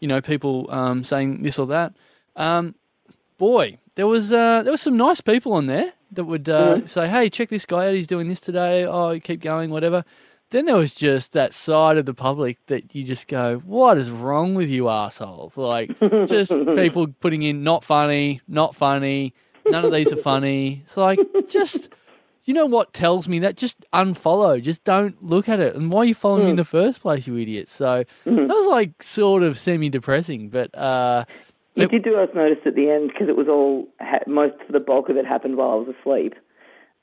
[0.00, 1.94] you know, people um, saying this or that.
[2.34, 2.74] Um,
[3.38, 6.86] boy, there was uh, there was some nice people on there that would uh, Mm-hmm.
[6.86, 7.94] say, "Hey, check this guy out.
[7.94, 8.84] He's doing this today.
[8.84, 10.04] Oh, keep going, whatever."
[10.50, 14.10] Then there was just that side of the public that you just go, "What is
[14.10, 19.32] wrong with you assholes?" Like just people putting in not funny, not funny.
[19.66, 20.82] None of these are funny.
[20.84, 21.88] It's like just.
[22.46, 23.56] You know what tells me that?
[23.56, 24.62] Just unfollow.
[24.62, 25.74] Just don't look at it.
[25.74, 27.68] And why are you following me in the first place, you idiot?
[27.68, 30.48] So that was like sort of semi depressing.
[30.48, 31.24] But uh,
[31.74, 34.72] You did do us notice at the end because it was all ha- most of
[34.72, 36.34] the bulk of it happened while I was asleep.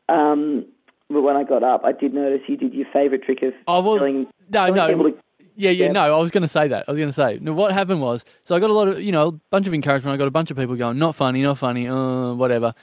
[0.10, 0.66] Um,
[1.10, 3.82] but when I got up, I did notice you did your favourite trick of Oh,
[3.84, 5.10] well, telling, no, telling no.
[5.12, 5.18] to-
[5.56, 5.92] Yeah, yeah, Yeah.
[5.92, 6.86] no, I was going to say that.
[6.88, 7.38] I was going to say.
[7.42, 9.74] No, what happened was, so I got a lot of, you know, a bunch of
[9.74, 10.14] encouragement.
[10.16, 12.74] I got a bunch of people going, not funny, not funny, uh, whatever.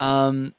[0.00, 0.54] Um,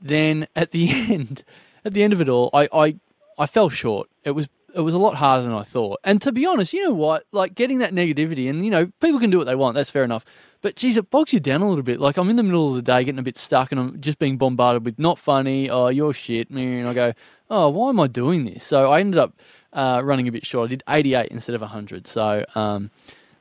[0.00, 1.44] then at the end,
[1.84, 2.96] at the end of it all, I, I,
[3.38, 4.08] I fell short.
[4.24, 6.00] It was, it was a lot harder than I thought.
[6.04, 7.24] And to be honest, you know what?
[7.32, 9.74] Like getting that negativity, and you know, people can do what they want.
[9.74, 10.24] That's fair enough.
[10.62, 12.00] But geez, it bogs you down a little bit.
[12.00, 14.18] Like I'm in the middle of the day, getting a bit stuck, and I'm just
[14.18, 15.70] being bombarded with not funny.
[15.70, 16.50] Oh, you're shit.
[16.50, 17.12] And I go,
[17.48, 18.62] oh, why am I doing this?
[18.62, 19.34] So I ended up
[19.72, 20.68] uh, running a bit short.
[20.68, 22.06] I did 88 instead of 100.
[22.06, 22.90] So um,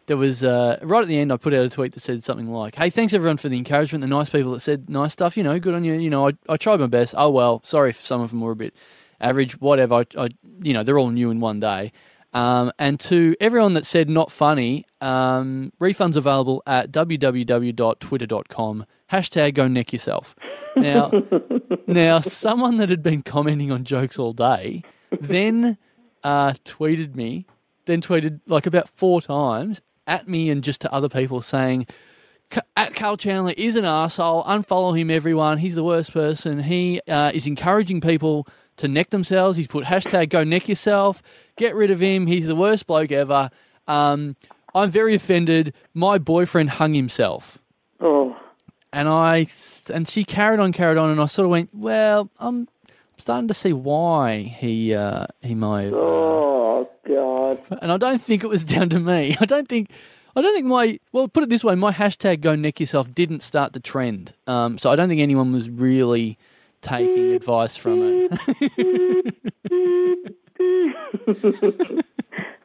[0.09, 1.31] there was uh, right at the end.
[1.31, 4.01] I put out a tweet that said something like, "Hey, thanks everyone for the encouragement.
[4.01, 5.37] The nice people that said nice stuff.
[5.37, 5.93] You know, good on you.
[5.93, 7.13] You know, I, I tried my best.
[7.17, 8.73] Oh well, sorry if some of them were a bit
[9.21, 9.61] average.
[9.61, 9.93] Whatever.
[9.93, 10.29] I, I
[10.61, 11.93] you know, they're all new in one day."
[12.33, 18.85] Um, and to everyone that said not funny, um, refunds available at www.twitter.com.
[19.11, 20.35] Hashtag go neck yourself.
[20.75, 21.11] Now,
[21.87, 24.83] now someone that had been commenting on jokes all day
[25.19, 25.77] then
[26.23, 27.47] uh, tweeted me,
[27.85, 31.87] then tweeted like about four times at me and just to other people saying,
[32.75, 34.43] at Karl Chandler is an asshole.
[34.43, 35.59] Unfollow him, everyone.
[35.59, 36.63] He's the worst person.
[36.63, 39.55] He uh, is encouraging people to neck themselves.
[39.55, 41.21] He's put hashtag go neck yourself.
[41.57, 42.25] Get rid of him.
[42.25, 43.51] He's the worst bloke ever.
[43.87, 44.35] Um,
[44.73, 45.73] I'm very offended.
[45.93, 47.59] My boyfriend hung himself.
[47.99, 48.35] oh,
[48.91, 49.45] and I
[49.93, 52.67] and she carried on, carried on, and I sort of went, well, I'm
[53.17, 55.93] starting to see why he uh, he may have.
[55.93, 57.59] uh, Oh God.
[57.81, 59.35] and I don't think it was down to me.
[59.39, 59.89] I don't think.
[60.35, 63.41] I don't think my well, put it this way, my hashtag "Go Neck Yourself" didn't
[63.41, 66.37] start the trend, um, so I don't think anyone was really
[66.81, 68.31] taking advice from it.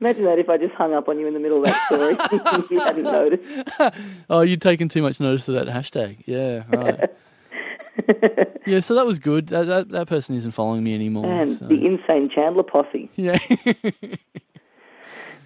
[0.00, 2.14] Imagine that if I just hung up on you in the middle of that story,
[2.70, 3.42] you hadn't noticed.
[4.28, 6.22] oh, you'd taken too much notice of that hashtag.
[6.26, 7.10] Yeah, right.
[8.66, 9.48] yeah, so that was good.
[9.48, 11.26] That, that that person isn't following me anymore.
[11.26, 13.10] And so- the insane Chandler posse.
[13.16, 13.38] Yeah,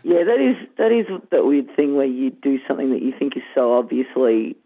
[0.05, 3.37] Yeah, that is that is that weird thing where you do something that you think
[3.37, 4.57] is so obviously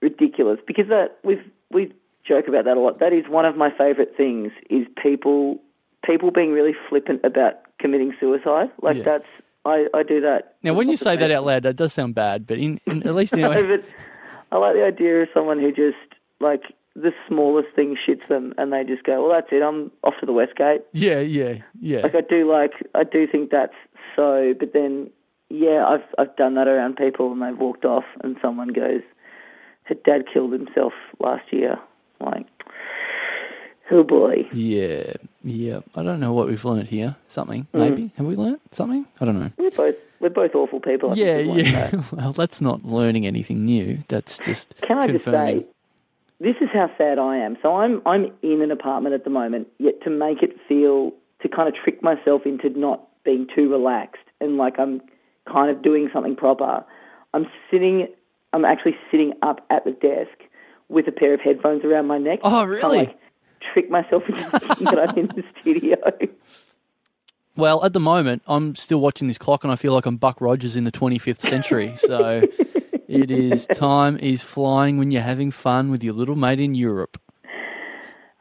[0.00, 1.92] ridiculous because that we've we
[2.26, 2.98] joke about that a lot.
[2.98, 5.60] That is one of my favourite things is people
[6.04, 8.70] people being really flippant about committing suicide.
[8.82, 9.02] Like Yeah.
[9.04, 9.24] that's
[9.66, 10.56] I, I do that.
[10.62, 13.14] now when you say that out loud, that does sound bad, but in, in at
[13.14, 13.84] least No, but
[14.52, 15.98] I like the idea of someone who just
[16.40, 16.62] like
[17.02, 19.62] the smallest thing shits them and they just go, well, that's it.
[19.62, 20.82] I'm off to the West Gate.
[20.92, 22.00] yeah, yeah, yeah.
[22.00, 23.74] Like I do like I do think that's
[24.16, 25.10] so, but then
[25.48, 29.02] yeah, I've I've done that around people and they've walked off and someone goes,
[29.84, 31.78] her dad killed himself last year.
[32.20, 32.46] Like,
[33.90, 34.46] oh boy.
[34.52, 35.80] Yeah, yeah.
[35.96, 37.16] I don't know what we've learnt here.
[37.26, 37.78] Something, Mm.
[37.80, 38.10] maybe.
[38.16, 39.06] Have we learnt something?
[39.20, 39.50] I don't know.
[39.58, 41.10] We're both we're both awful people.
[41.12, 42.02] I Yeah, yeah.
[42.12, 43.98] well, that's not learning anything new.
[44.08, 45.64] That's just Can I just say,
[46.40, 47.56] this is how sad I am.
[47.62, 51.48] So I'm I'm in an apartment at the moment, yet to make it feel to
[51.48, 55.00] kind of trick myself into not being too relaxed and like I'm
[55.46, 56.84] kind of doing something proper.
[57.34, 58.08] I'm sitting.
[58.52, 60.36] I'm actually sitting up at the desk
[60.88, 62.40] with a pair of headphones around my neck.
[62.42, 62.98] Oh, really?
[62.98, 63.18] like
[63.72, 65.96] trick myself into thinking that I'm in the studio.
[67.56, 70.40] Well, at the moment, I'm still watching this clock, and I feel like I'm Buck
[70.40, 71.94] Rogers in the 25th century.
[71.96, 72.42] So
[73.10, 77.20] it is time is flying when you're having fun with your little mate in Europe.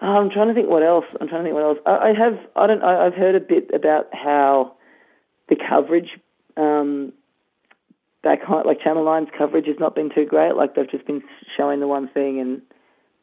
[0.01, 1.05] Oh, I'm trying to think what else.
[1.19, 1.77] I'm trying to think what else.
[1.85, 2.39] I, I have.
[2.55, 2.83] I don't.
[2.83, 4.75] I, I've heard a bit about how
[5.49, 6.19] the coverage
[6.55, 7.11] um,
[8.23, 10.55] back home, like Channel 9's coverage, has not been too great.
[10.55, 11.21] Like they've just been
[11.57, 12.61] showing the one thing, and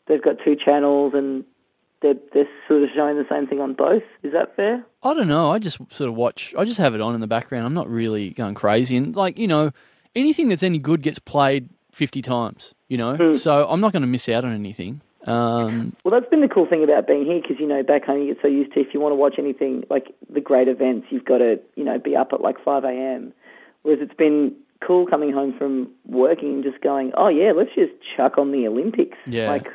[0.06, 1.44] they've got two channels, and
[2.02, 4.02] they're they're sort of showing the same thing on both.
[4.22, 4.84] Is that fair?
[5.02, 5.50] I don't know.
[5.50, 6.54] I just sort of watch.
[6.58, 7.64] I just have it on in the background.
[7.64, 9.70] I'm not really going crazy, and like you know,
[10.16, 12.74] anything that's any good gets played 50 times.
[12.88, 15.00] You know, so I'm not going to miss out on anything.
[15.26, 18.22] Um, Well, that's been the cool thing about being here because you know back home
[18.22, 21.08] you get so used to if you want to watch anything like the great events,
[21.10, 23.32] you've got to you know be up at like five a.m.
[23.82, 24.54] Whereas it's been
[24.86, 28.68] cool coming home from working and just going, oh yeah, let's just chuck on the
[28.68, 29.18] Olympics.
[29.26, 29.50] Yeah.
[29.50, 29.66] Like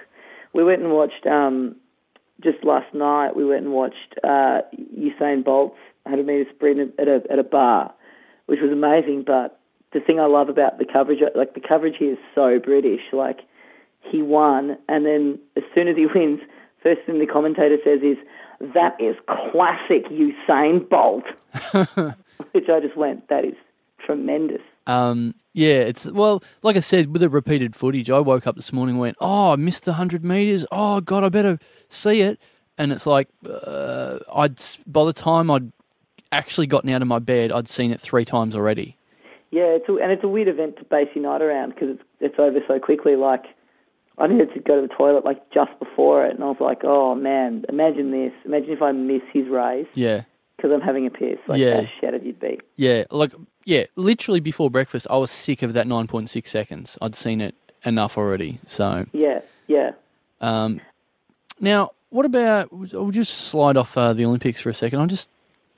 [0.53, 1.75] we went and watched um,
[2.41, 3.35] just last night.
[3.35, 4.61] We went and watched uh,
[4.97, 7.93] Usain Bolt's 100 meter sprint at a at a bar,
[8.45, 9.23] which was amazing.
[9.27, 9.59] But
[9.93, 13.01] the thing I love about the coverage, like the coverage here is so British.
[13.11, 13.41] Like
[14.01, 16.39] he won, and then as soon as he wins,
[16.81, 18.17] first thing the commentator says is,
[18.73, 21.25] "That is classic Usain Bolt,"
[22.51, 23.55] which I just went, "That is
[24.05, 28.55] tremendous." Um, yeah, it's well, like I said, with the repeated footage, I woke up
[28.55, 30.65] this morning and went, "Oh, I missed the hundred meters.
[30.71, 32.39] Oh God, I better see it."
[32.77, 35.71] And it's like, uh, I'd by the time I'd
[36.31, 38.95] actually gotten out of my bed, I'd seen it three times already.
[39.51, 42.03] Yeah, it's a, and it's a weird event to base your night around because it's
[42.19, 43.15] it's over so quickly.
[43.15, 43.43] Like
[44.17, 46.83] I needed to go to the toilet like just before it, and I was like,
[46.83, 48.31] "Oh man, imagine this!
[48.45, 50.23] Imagine if I miss his race Yeah,
[50.55, 51.37] because I'm having a piss.
[51.47, 51.81] Like Yeah.
[51.81, 53.33] how shattered you'd be." yeah, like
[53.65, 56.97] yeah, literally before breakfast, I was sick of that nine point six seconds.
[57.01, 58.59] I'd seen it enough already.
[58.65, 59.91] So Yeah, yeah.
[60.39, 60.79] um,
[61.59, 62.69] now, what about?
[62.93, 64.99] I'll just slide off uh, the Olympics for a second.
[65.01, 65.27] I'll just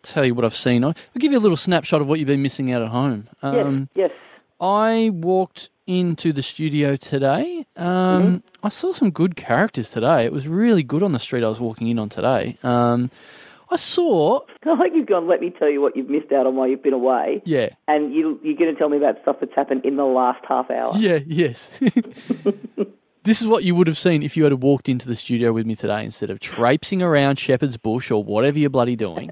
[0.04, 0.84] tell you what I've seen.
[0.84, 3.30] I'll, give you a little snapshot of what you've been missing out at home.
[3.42, 4.20] Um, yes, yes.
[4.60, 7.66] I walked into the studio today.
[7.76, 10.26] Um, I saw some good characters today.
[10.26, 12.58] It was really good on the street I was walking in on today.
[12.63, 13.12] Um,
[13.70, 15.28] I saw, I like you've gone.
[15.28, 18.13] Let me tell you what you've missed out on while you've been away, yeah, and
[18.13, 20.94] you you're going to tell me about stuff that's happened in the last half hour.
[20.98, 21.80] yeah, yes.
[23.24, 25.66] this is what you would have seen if you had walked into the studio with
[25.66, 29.32] me today instead of traipsing around Shepherd's Bush or whatever you're bloody doing.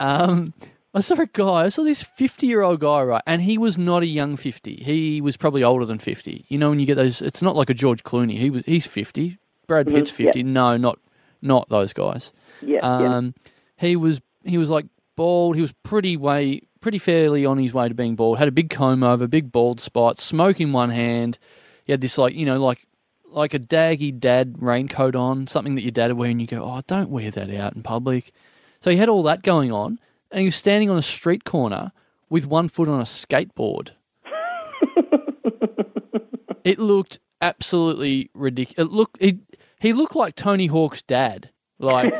[0.00, 0.54] Um,
[0.94, 1.64] I saw a guy.
[1.64, 3.22] I saw this 50 year old guy, right?
[3.26, 4.76] And he was not a young 50.
[4.76, 6.46] He was probably older than 50.
[6.48, 8.38] You know, when you get those, it's not like a George Clooney.
[8.38, 9.38] He was, he's 50.
[9.66, 10.26] Brad Pitt's yeah.
[10.26, 10.42] 50.
[10.44, 10.98] No, not
[11.42, 12.32] not those guys.
[12.62, 13.16] Yeah, yeah.
[13.16, 13.34] Um,
[13.76, 15.56] he was he was like bald.
[15.56, 18.38] He was pretty way pretty fairly on his way to being bald.
[18.38, 21.38] Had a big comb over, big bald spot, smoke in one hand.
[21.84, 22.86] He had this like you know like
[23.26, 26.62] like a daggy dad raincoat on, something that your dad would wear, and you go,
[26.62, 28.32] oh, don't wear that out in public.
[28.84, 29.98] So he had all that going on,
[30.30, 31.92] and he was standing on a street corner
[32.28, 33.92] with one foot on a skateboard.
[36.64, 38.92] it looked absolutely ridiculous.
[38.92, 39.38] Look, he
[39.80, 41.48] he looked like Tony Hawk's dad.
[41.78, 42.12] Like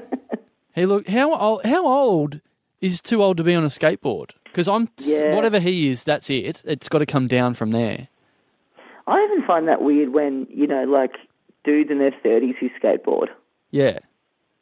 [0.74, 1.66] he looked how old?
[1.66, 2.40] How old
[2.80, 4.30] is too old to be on a skateboard?
[4.44, 5.34] Because I'm Yeah.
[5.34, 6.62] whatever he is, that's it.
[6.64, 8.08] It's got to come down from there.
[9.06, 11.12] I even find that weird when you know, like
[11.64, 13.26] dudes in their thirties who skateboard.
[13.70, 13.98] Yeah.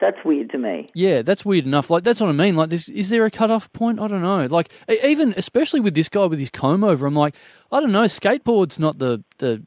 [0.01, 0.89] That's weird to me.
[0.95, 1.89] Yeah, that's weird enough.
[1.89, 2.55] Like that's what I mean.
[2.55, 3.99] Like, this is there a cut-off point?
[3.99, 4.45] I don't know.
[4.45, 4.69] Like,
[5.03, 7.35] even especially with this guy with his comb over, I'm like,
[7.71, 8.03] I don't know.
[8.03, 9.63] Skateboard's not the the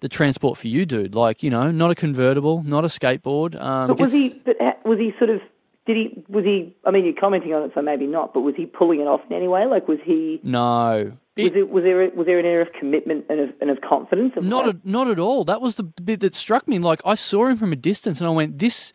[0.00, 1.14] the transport for you, dude.
[1.14, 3.60] Like, you know, not a convertible, not a skateboard.
[3.60, 4.40] Um, But was he?
[4.44, 5.40] But was he sort of?
[5.86, 6.24] Did he?
[6.30, 6.74] Was he?
[6.86, 8.32] I mean, you're commenting on it, so maybe not.
[8.32, 9.66] But was he pulling it off in any way?
[9.66, 10.40] Like, was he?
[10.42, 12.08] No, Was, it, was there?
[12.16, 14.32] Was there an air of commitment and of, and of confidence?
[14.34, 15.44] Of Not at, not at all.
[15.44, 16.78] That was the bit that struck me.
[16.78, 18.94] Like I saw him from a distance, and I went, "This,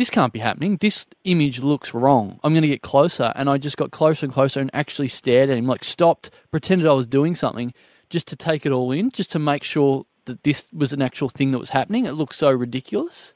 [0.00, 0.76] this can't be happening.
[0.78, 2.40] This image looks wrong.
[2.42, 5.50] I'm going to get closer." And I just got closer and closer, and actually stared
[5.50, 5.66] at him.
[5.66, 7.74] Like stopped, pretended I was doing something,
[8.08, 11.28] just to take it all in, just to make sure that this was an actual
[11.28, 12.06] thing that was happening.
[12.06, 13.34] It looked so ridiculous.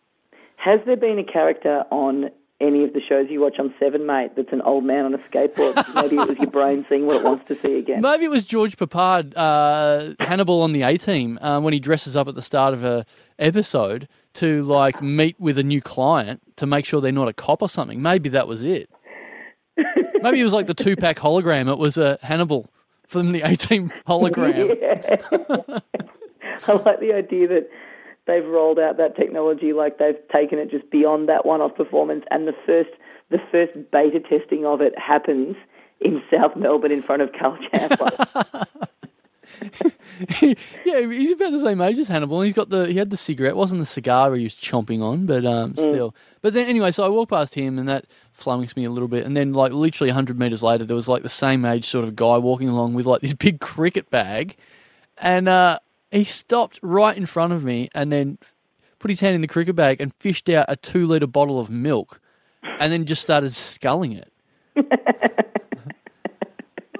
[0.56, 4.30] Has there been a character on any of the shows you watch on Seven, mate?
[4.36, 5.94] That's an old man on a skateboard.
[5.94, 8.00] maybe it was your brain seeing what it wants to see again.
[8.00, 12.16] Maybe it was George Peppard, uh, Hannibal on the A Team, uh, when he dresses
[12.16, 13.04] up at the start of a
[13.38, 17.62] episode to like meet with a new client to make sure they're not a cop
[17.62, 18.02] or something.
[18.02, 18.90] Maybe that was it.
[19.76, 21.70] Maybe it was like the Tupac hologram.
[21.70, 22.70] It was a Hannibal
[23.06, 24.70] from the A Team hologram.
[26.66, 27.68] I like the idea that
[28.26, 32.46] they've rolled out that technology, like they've taken it just beyond that one-off performance, and
[32.46, 32.90] the first
[33.30, 35.56] the first beta testing of it happens
[36.00, 38.10] in South Melbourne in front of Karl Chandler.
[40.84, 42.40] yeah, he's about the same age as Hannibal.
[42.40, 43.52] And he's got the he had the cigarette.
[43.52, 46.14] It wasn't the cigar he was chomping on, but um, still.
[46.42, 49.24] But then anyway, so I walked past him, and that flummoxed me a little bit.
[49.24, 52.16] And then like literally hundred meters later, there was like the same age sort of
[52.16, 54.56] guy walking along with like this big cricket bag,
[55.18, 55.78] and uh,
[56.10, 58.38] he stopped right in front of me, and then
[58.98, 61.70] put his hand in the cricket bag and fished out a two liter bottle of
[61.70, 62.20] milk,
[62.62, 64.32] and then just started sculling it.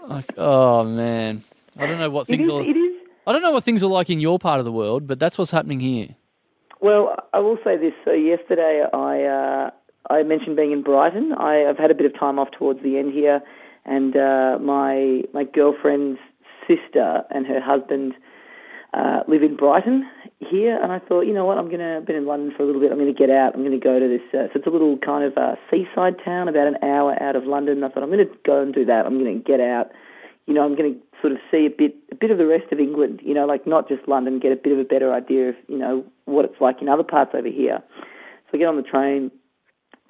[0.09, 1.43] like, oh man.
[1.79, 2.53] I don't know what things is.
[2.53, 2.63] are.
[2.63, 3.03] It is.
[3.27, 5.39] I don't know what things are like in your part of the world, but that's
[5.39, 6.09] what's happening here.
[6.81, 7.95] Well, I will say this.
[8.05, 9.71] So yesterday, I uh,
[10.11, 11.33] I mentioned being in Brighton.
[11.33, 13.41] I, have had a bit of time off towards the end here,
[13.87, 16.19] and uh, my my girlfriend's
[16.69, 18.15] sister and her husband
[18.93, 20.09] uh, live in Brighton
[20.39, 20.79] here.
[20.83, 22.93] And I thought, you know what, I'm gonna been in London for a little bit.
[22.93, 23.55] I'm gonna get out.
[23.55, 24.23] I'm gonna go to this.
[24.29, 27.45] Uh, so it's a little kind of uh, seaside town, about an hour out of
[27.45, 27.83] London.
[27.83, 29.07] I thought I'm gonna go and do that.
[29.07, 29.91] I'm gonna get out.
[30.47, 32.79] You know, I'm gonna sort of see a bit a bit of the rest of
[32.79, 33.21] England.
[33.25, 34.41] You know, like not just London.
[34.41, 37.03] Get a bit of a better idea of you know what it's like in other
[37.03, 37.83] parts over here.
[38.51, 39.31] So I get on the train.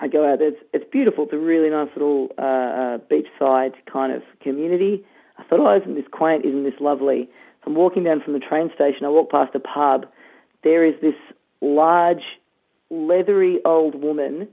[0.00, 0.48] I go out there.
[0.48, 1.24] It's, it's beautiful.
[1.24, 5.04] It's a really nice little uh, uh, beachside kind of community.
[5.38, 6.44] I thought, oh, isn't this quaint?
[6.44, 7.28] Isn't this lovely?
[7.62, 9.06] So I'm walking down from the train station.
[9.06, 10.06] I walk past a pub.
[10.64, 11.14] There is this
[11.60, 12.24] large,
[12.90, 14.48] leathery old woman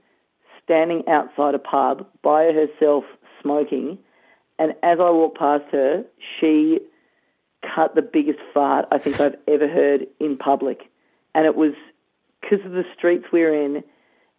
[0.64, 3.04] standing outside a pub by herself
[3.42, 3.98] smoking.
[4.62, 6.06] And as I walk past her,
[6.40, 6.80] she
[7.64, 10.82] cut the biggest fart I think I've ever heard in public.
[11.34, 11.74] And it was
[12.42, 13.78] because of the streets we're in,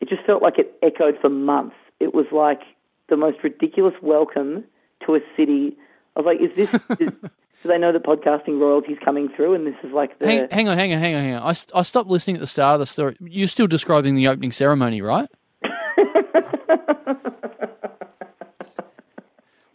[0.00, 1.74] it just felt like it echoed for months.
[1.98, 2.61] It was like
[3.08, 4.62] the most ridiculous welcome
[5.06, 5.76] to a city.
[6.16, 9.66] I was like, is this, is, do they know that podcasting royalty's coming through and
[9.66, 10.26] this is like the...
[10.26, 11.42] Hang, hang on, hang on, hang on, hang on.
[11.42, 13.16] I, st- I stopped listening at the start of the story.
[13.18, 15.28] You're still describing the opening ceremony, right?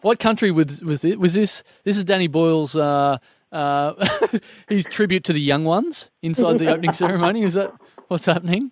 [0.02, 1.20] what country was was it?
[1.20, 1.64] Was this?
[1.84, 3.18] This is Danny Boyle's uh,
[3.52, 4.08] uh,
[4.70, 7.44] his tribute to the young ones inside the opening ceremony.
[7.44, 7.74] Is that
[8.08, 8.72] what's happening?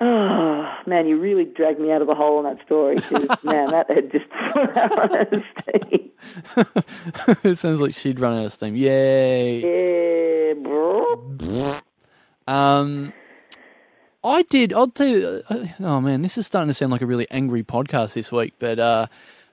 [0.00, 2.96] Oh, man, you really dragged me out of the hole on that story.
[3.42, 6.10] man, that had just run out of steam.
[7.42, 8.76] it sounds like she'd run out of steam.
[8.76, 9.60] Yay!
[9.60, 10.54] Yeah.
[12.46, 13.12] Um,
[14.24, 14.72] I did.
[14.72, 15.42] I'll tell you.
[15.48, 18.54] Uh, oh man, this is starting to sound like a really angry podcast this week.
[18.58, 19.06] But uh,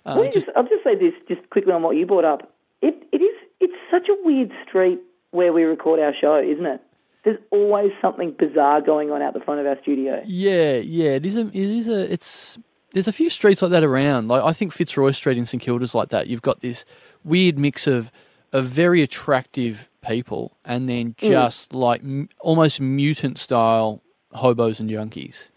[0.06, 2.54] uh, just, I'll just say this, just quickly on what you brought up.
[2.82, 5.00] It, it is, it's such a weird street
[5.32, 6.82] where we record our show, isn't it?
[7.24, 10.24] There's always something bizarre going on out the front of our studio.
[10.26, 12.58] Yeah, yeah, it is a, it is a, it's,
[12.94, 14.28] there's a few streets like that around.
[14.30, 16.28] Like I think Fitzroy Street in St Kilda's like that.
[16.28, 16.84] You've got this
[17.24, 18.12] weird mix of,
[18.52, 24.02] of very attractive people and then just like m- almost mutant style
[24.34, 25.50] hobos and junkies.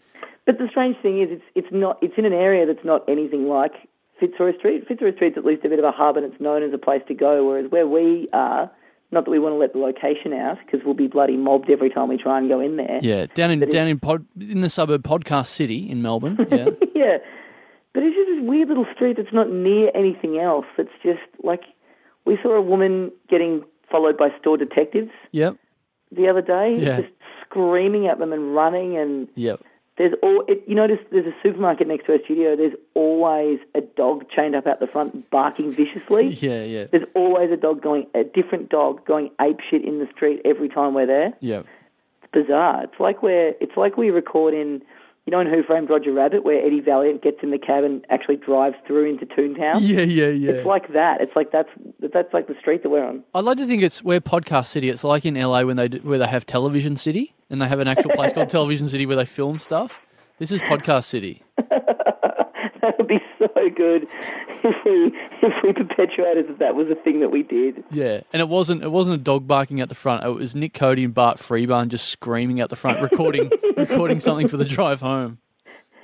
[0.45, 1.97] But the strange thing is, it's it's not.
[2.01, 3.73] It's in an area that's not anything like
[4.19, 4.87] Fitzroy Street.
[4.87, 7.01] Fitzroy Street's at least a bit of a hub, and it's known as a place
[7.07, 7.47] to go.
[7.47, 8.69] Whereas where we are,
[9.11, 11.89] not that we want to let the location out because we'll be bloody mobbed every
[11.89, 12.99] time we try and go in there.
[13.01, 16.37] Yeah, down in But down in pod, in the suburb Podcast City in Melbourne.
[16.51, 17.17] Yeah, yeah.
[17.93, 20.65] But it's just this weird little street that's not near anything else.
[20.77, 21.61] It's just like
[22.25, 25.55] we saw a woman getting followed by store detectives Yep.
[26.11, 27.01] the other day, Yeah.
[27.01, 27.13] just
[27.55, 28.97] screaming at them and running.
[28.97, 29.61] And Yep.
[29.97, 32.55] there's all it, you notice there's a supermarket next to our studio.
[32.55, 36.27] There's always a dog chained up out the front, barking viciously.
[36.41, 36.63] Yeah.
[36.63, 36.85] Yeah.
[36.91, 40.69] There's always a dog going, a different dog going ape shit in the street every
[40.69, 41.33] time we're there.
[41.39, 41.61] Yeah,
[42.23, 42.83] It's bizarre.
[42.83, 44.81] It's like we're, it's like we record in,
[45.25, 48.05] you know, in Who Framed Roger Rabbit, where Eddie Valiant gets in the cab and
[48.11, 49.77] actually drives through into Toontown.
[49.81, 50.01] Yeah.
[50.01, 50.27] Yeah.
[50.27, 50.51] Yeah.
[50.51, 51.21] It's like that.
[51.21, 53.23] It's like that's that's like the street that we're on.
[53.33, 54.89] I'd like to think it's we're podcast city.
[54.89, 57.79] It's like in LA when they do, where they have television city and they have
[57.79, 60.01] an actual place called television city where they film stuff.
[60.39, 61.43] This is podcast city.
[62.81, 64.05] That would be so good
[64.63, 67.83] if we if we perpetuated that that was a thing that we did.
[67.89, 70.23] Yeah, and it wasn't it wasn't a dog barking at the front.
[70.23, 74.47] It was Nick Cody and Bart Freebairn just screaming at the front, recording recording something
[74.47, 75.39] for the drive home.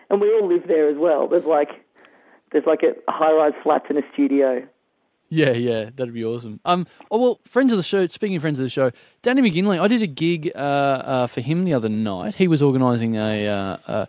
[0.10, 1.28] And we all live there as well.
[1.28, 1.70] There's like
[2.52, 4.68] there's like a high rise flats in a studio.
[5.34, 6.60] Yeah, yeah, that'd be awesome.
[6.66, 8.06] Um, oh well, friends of the show.
[8.08, 9.80] Speaking of friends of the show, Danny McGinlay.
[9.80, 12.36] I did a gig uh, uh, for him the other night.
[12.36, 14.08] He was organising a, uh, a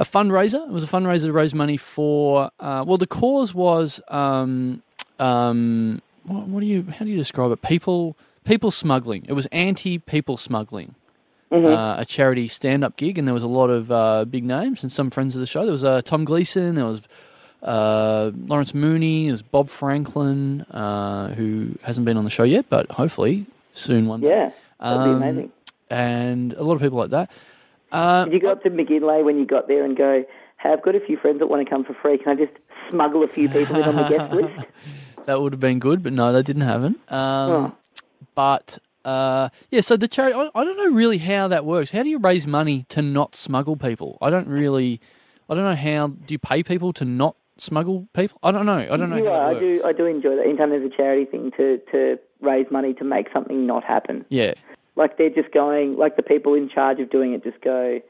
[0.00, 0.66] a fundraiser.
[0.66, 2.50] It was a fundraiser to raise money for.
[2.58, 4.82] Uh, well, the cause was um,
[5.20, 6.82] um, what, what do you?
[6.82, 7.62] How do you describe it?
[7.62, 9.24] People people smuggling.
[9.28, 10.96] It was anti people smuggling.
[11.52, 14.82] Uh, a charity stand up gig, and there was a lot of uh, big names
[14.82, 15.62] and some friends of the show.
[15.62, 16.74] There was uh, Tom Gleeson.
[16.74, 17.00] There was
[17.64, 19.24] uh, Lawrence Mooney.
[19.24, 24.06] There was Bob Franklin, uh, who hasn't been on the show yet, but hopefully soon
[24.06, 24.28] one day.
[24.28, 24.50] Yeah,
[24.80, 25.52] that'd Um, be amazing.
[25.90, 27.30] And a lot of people like that.
[27.92, 30.24] Uh, Did you go up to McGinlay when you got there and go,
[30.60, 32.18] "Hey, I've got a few friends that want to come for free.
[32.18, 32.52] Can I just
[32.90, 34.66] smuggle a few people in on the guest list?"
[35.26, 36.94] that would have been good, but no, they didn't have it.
[37.12, 37.72] Um, Oh.
[38.34, 41.92] But uh, yeah, so the charity, I, I don't know really how that works.
[41.92, 44.18] How do you raise money to not smuggle people?
[44.20, 45.00] I don't really,
[45.48, 46.08] I don't know how.
[46.08, 48.38] Do you pay people to not smuggle people?
[48.42, 48.86] I don't know.
[48.90, 49.54] I don't know You how are.
[49.54, 49.82] that I do.
[49.84, 50.44] I do enjoy that.
[50.44, 54.54] Anytime there's a charity thing to to raise money to make something not happen, Yeah,
[54.96, 58.00] like they're just going, like the people in charge of doing it just go.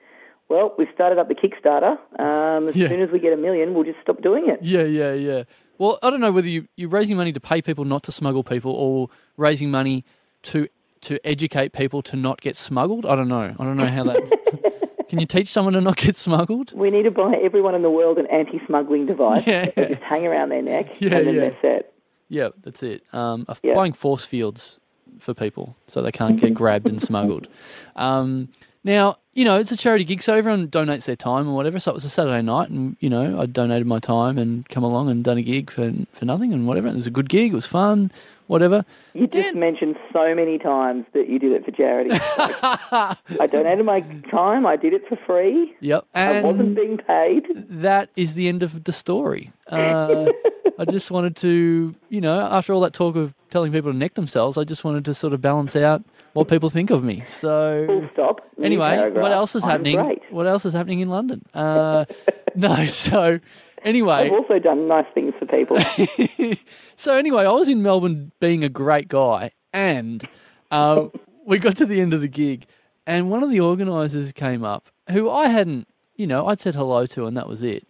[0.48, 1.96] Well, we've started up the Kickstarter.
[2.20, 2.88] Um, as Yeah.
[2.88, 4.58] soon as we get a million, we'll just stop doing it.
[4.62, 5.42] yeah, yeah, yeah.
[5.78, 8.44] Well, I don't know whether you, you're raising money to pay people not to smuggle
[8.44, 10.04] people or raising money
[10.44, 10.68] to
[11.02, 13.04] to educate people to not get smuggled.
[13.06, 13.54] I don't know.
[13.58, 14.20] I don't know how that.
[15.08, 16.72] Can you teach someone to not get smuggled?
[16.72, 19.66] We need to buy everyone in the world an anti-smuggling device Yeah.
[19.76, 21.40] that just hang around their neck, Yeah, and then yeah.
[21.40, 21.92] they're set.
[22.28, 23.02] Yeah, that's it.
[23.12, 24.78] Um, buying force fields
[25.20, 27.48] for people so they can't get grabbed and smuggled.
[27.96, 28.48] Um,
[28.82, 31.78] now, you know, it's a charity gig, so everyone donates their time or whatever.
[31.80, 34.84] So it was a Saturday night, and you know, I donated my time and come
[34.84, 36.88] along and done a gig for for nothing and whatever.
[36.88, 37.52] It was a good gig.
[37.52, 38.10] It was fun,
[38.46, 38.84] whatever.
[39.12, 42.10] You just mentioned so many times that you did it for charity.
[42.10, 42.20] Like,
[43.40, 44.66] I donated my time.
[44.66, 45.74] I did it for free.
[45.80, 47.44] Yep, and I wasn't being paid.
[47.68, 49.52] that is the end of the story.
[49.66, 50.30] Uh,
[50.78, 54.14] I just wanted to, you know, after all that talk of telling people to neck
[54.14, 56.02] themselves, I just wanted to sort of balance out
[56.34, 57.22] what people think of me.
[57.24, 58.40] So Full stop.
[58.58, 59.22] New Anyway, paragraph.
[59.22, 59.96] what else is I'm happening?
[59.96, 60.22] Great.
[60.30, 61.42] What else is happening in London?
[61.54, 62.04] Uh,
[62.54, 63.40] no, so
[63.82, 65.78] anyway, I've also done nice things for people.
[66.96, 70.26] so anyway, I was in Melbourne being a great guy, and
[70.70, 71.06] uh,
[71.46, 72.66] we got to the end of the gig,
[73.06, 77.06] and one of the organisers came up, who I hadn't, you know, I'd said hello
[77.06, 77.86] to, and that was it.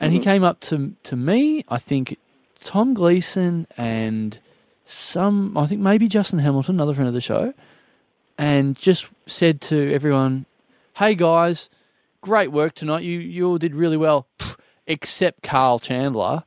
[0.00, 2.18] And he came up to to me, I think
[2.64, 4.40] Tom Gleeson and
[4.84, 7.54] some, I think maybe Justin Hamilton, another friend of the show,
[8.42, 10.46] and just said to everyone,
[10.96, 11.70] "Hey guys,
[12.20, 13.04] great work tonight.
[13.04, 14.26] You you all did really well,
[14.86, 16.42] except Karl Chandler."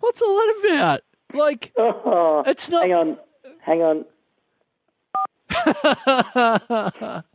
[0.00, 1.00] What's all that about?
[1.32, 2.82] Like, oh, it's not.
[2.82, 3.16] hang on.
[3.60, 4.04] Hang on.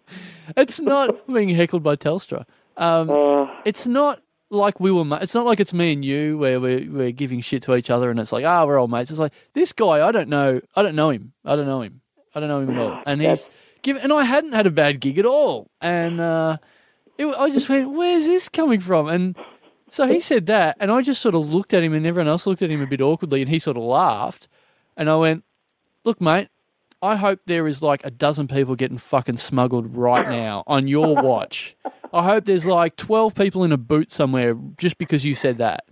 [0.55, 2.45] It's not being heckled by Telstra.
[2.77, 5.05] Um, Oh, it's not like we were.
[5.21, 8.09] It's not like it's me and you where we're we're giving shit to each other,
[8.09, 9.11] and it's like, ah, we're all mates.
[9.11, 10.07] It's like this guy.
[10.07, 10.61] I don't know.
[10.75, 11.33] I don't know him.
[11.45, 12.01] I don't know him.
[12.33, 13.01] I don't know him at all.
[13.05, 13.49] And he's
[13.81, 14.01] given.
[14.01, 15.71] And I hadn't had a bad gig at all.
[15.81, 16.57] And uh,
[17.17, 19.07] it, I just went, where's this coming from?
[19.07, 19.35] And
[19.89, 22.45] so he said that, and I just sort of looked at him, and everyone else
[22.45, 24.47] looked at him a bit awkwardly, and he sort of laughed,
[24.95, 25.43] and I went,
[26.03, 26.49] look, mate.
[27.07, 31.15] I hope there is like a dozen people getting fucking smuggled right now on your
[31.23, 31.75] watch.
[32.13, 35.85] I hope there's like 12 people in a boot somewhere just because you said that.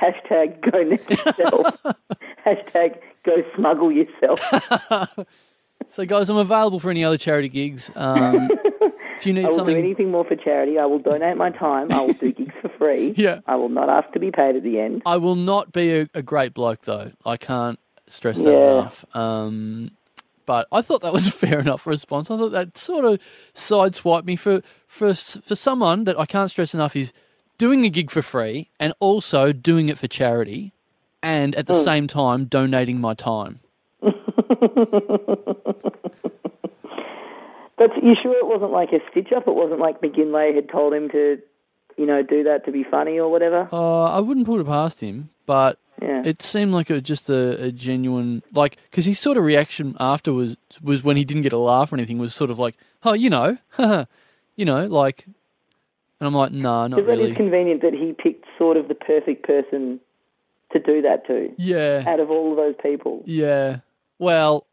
[0.00, 1.76] hashtag go next yourself.
[2.46, 4.40] hashtag go smuggle yourself.
[5.88, 7.92] So, guys, I'm available for any other charity gigs.
[7.94, 8.48] Um,
[9.16, 10.78] if you need I will do something, anything more for charity.
[10.78, 11.92] I will donate my time.
[11.92, 13.12] I will do gigs for free.
[13.16, 13.40] Yeah.
[13.46, 15.02] I will not ask to be paid at the end.
[15.06, 17.12] I will not be a, a great bloke, though.
[17.24, 17.78] I can't
[18.08, 18.72] stress that Yeah.
[18.80, 19.04] enough.
[19.14, 19.92] Um,
[20.46, 22.30] but I thought that was a fair enough response.
[22.30, 23.20] I thought that sort of
[23.54, 27.12] sideswiped me for, for, for someone that I can't stress enough is
[27.58, 30.72] doing a gig for free and also doing it for charity
[31.22, 33.60] and at the same time donating my time.
[37.76, 39.46] But you sure it wasn't like a stitch up?
[39.46, 41.38] It wasn't like McGinlay had told him to,
[41.96, 43.68] you know, do that to be funny or whatever.
[43.70, 46.22] Uh, I wouldn't put it past him, but Yeah.
[46.24, 49.96] it seemed like it was just a, a genuine like because his sort of reaction
[49.98, 53.14] afterwards was when he didn't get a laugh or anything was sort of like, oh,
[53.14, 53.56] you know,
[54.56, 57.30] you know, like, and I'm like, nah, not really.
[57.30, 60.00] is convenient that he picked sort of the perfect person
[60.72, 63.22] to do that to yeah, out of all of those people.
[63.24, 63.78] yeah.
[64.18, 64.66] Well,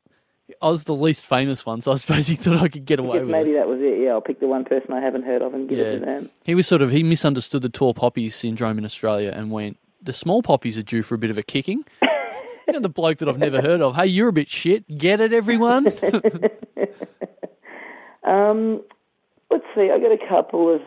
[0.61, 3.19] I was the least famous one, so I suppose he thought I could get away
[3.19, 3.53] with maybe it.
[3.53, 4.01] Maybe that was it.
[4.03, 6.05] Yeah, I'll pick the one person I haven't heard of and give it to Yeah.
[6.19, 6.29] them.
[6.43, 10.13] He was sort of he misunderstood the tall poppies syndrome in Australia and went, the
[10.13, 11.83] small poppies are due for a bit of a kicking.
[12.67, 13.95] you know, the bloke that I've never heard of.
[13.95, 14.97] Hey, you're a bit shit.
[14.97, 15.91] Get it, everyone.
[18.23, 18.81] Um,
[19.51, 19.89] let's see.
[19.93, 20.81] I've got a couple of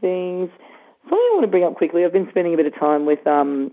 [0.00, 0.50] things.
[1.04, 2.04] Something I want to bring up quickly.
[2.04, 3.72] I've been spending a bit of time with um,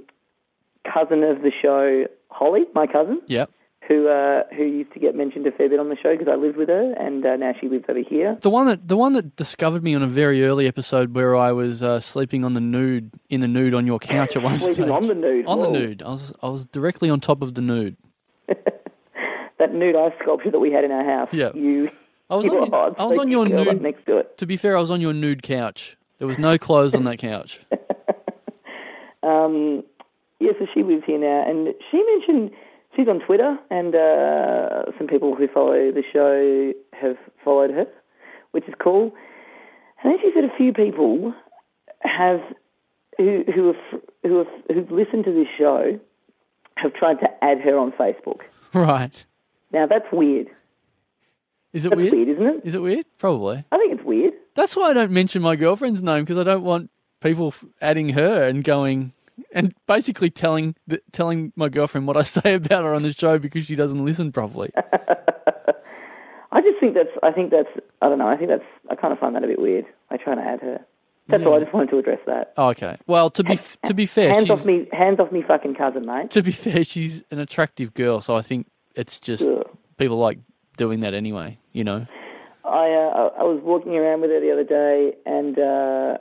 [0.92, 3.52] cousin of the show, Holly, my cousin, yep.
[3.90, 6.36] Who uh, who used to get mentioned a fair bit on the show because I
[6.36, 8.38] lived with her, and uh, now she lives over here.
[8.40, 11.52] The one that the one that discovered me on a very early episode where I
[11.52, 14.74] was uh, sleeping on the nude in the nude on your couch at one Sleeping
[14.76, 14.90] stage.
[14.90, 15.46] on the nude.
[15.48, 16.04] On the nude.
[16.04, 17.98] I was I was directly on top of the nude.
[19.60, 21.34] That nude ice sculpture that we had in our house.
[21.34, 21.52] Yeah.
[21.54, 21.90] You.
[22.30, 23.82] I was you on, your- I was on your nude.
[23.82, 24.38] next to it.
[24.38, 25.98] To be fair, I was on your nude couch.
[26.18, 27.60] There was no clothes on that couch.
[29.22, 29.84] Um,
[30.40, 32.52] yeah, so she lives here now, and she mentioned
[32.96, 37.86] she's on Twitter, and uh, some people who follow the show have followed her,
[38.52, 39.14] which is cool.
[40.04, 41.34] And then she said a few people
[42.02, 42.40] have
[43.18, 46.00] who who have who have who've listened to this show
[46.76, 48.40] have tried to add her on Facebook.
[48.74, 49.26] Right.
[49.74, 50.48] Now that's weird.
[51.74, 52.14] Is it That's weird?
[52.14, 52.62] weird, isn't it?
[52.64, 53.06] Is it weird?
[53.18, 53.64] Probably.
[53.72, 54.34] I think it's weird.
[54.56, 58.48] That's why I don't mention my girlfriend's name because I don't want people adding her
[58.48, 59.14] and going
[59.52, 63.38] and basically telling the, telling my girlfriend what I say about her on the show
[63.40, 64.72] because she doesn't listen properly.
[66.52, 67.10] I just think that's.
[67.22, 67.70] I think that's.
[68.02, 68.28] I don't know.
[68.28, 68.64] I think that's.
[68.90, 69.86] I kind of find that a bit weird.
[70.10, 70.80] I try to add her.
[71.28, 71.54] That's all.
[71.56, 72.54] I just wanted to address that.
[72.58, 72.98] Oh, okay.
[73.06, 74.88] Well, to be f- to be fair, Hands off me.
[74.92, 76.32] Hands off me, fucking cousin, mate.
[76.32, 78.66] to be fair, she's an attractive girl, so I think
[78.96, 79.64] it's just Ugh.
[79.98, 80.40] people like
[80.78, 81.60] doing that anyway.
[81.72, 82.08] You know.
[82.66, 86.18] I uh, I was walking around with her the other day, and uh,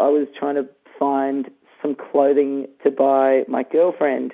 [0.00, 1.48] I was trying to find
[1.82, 4.32] some clothing to buy my girlfriend,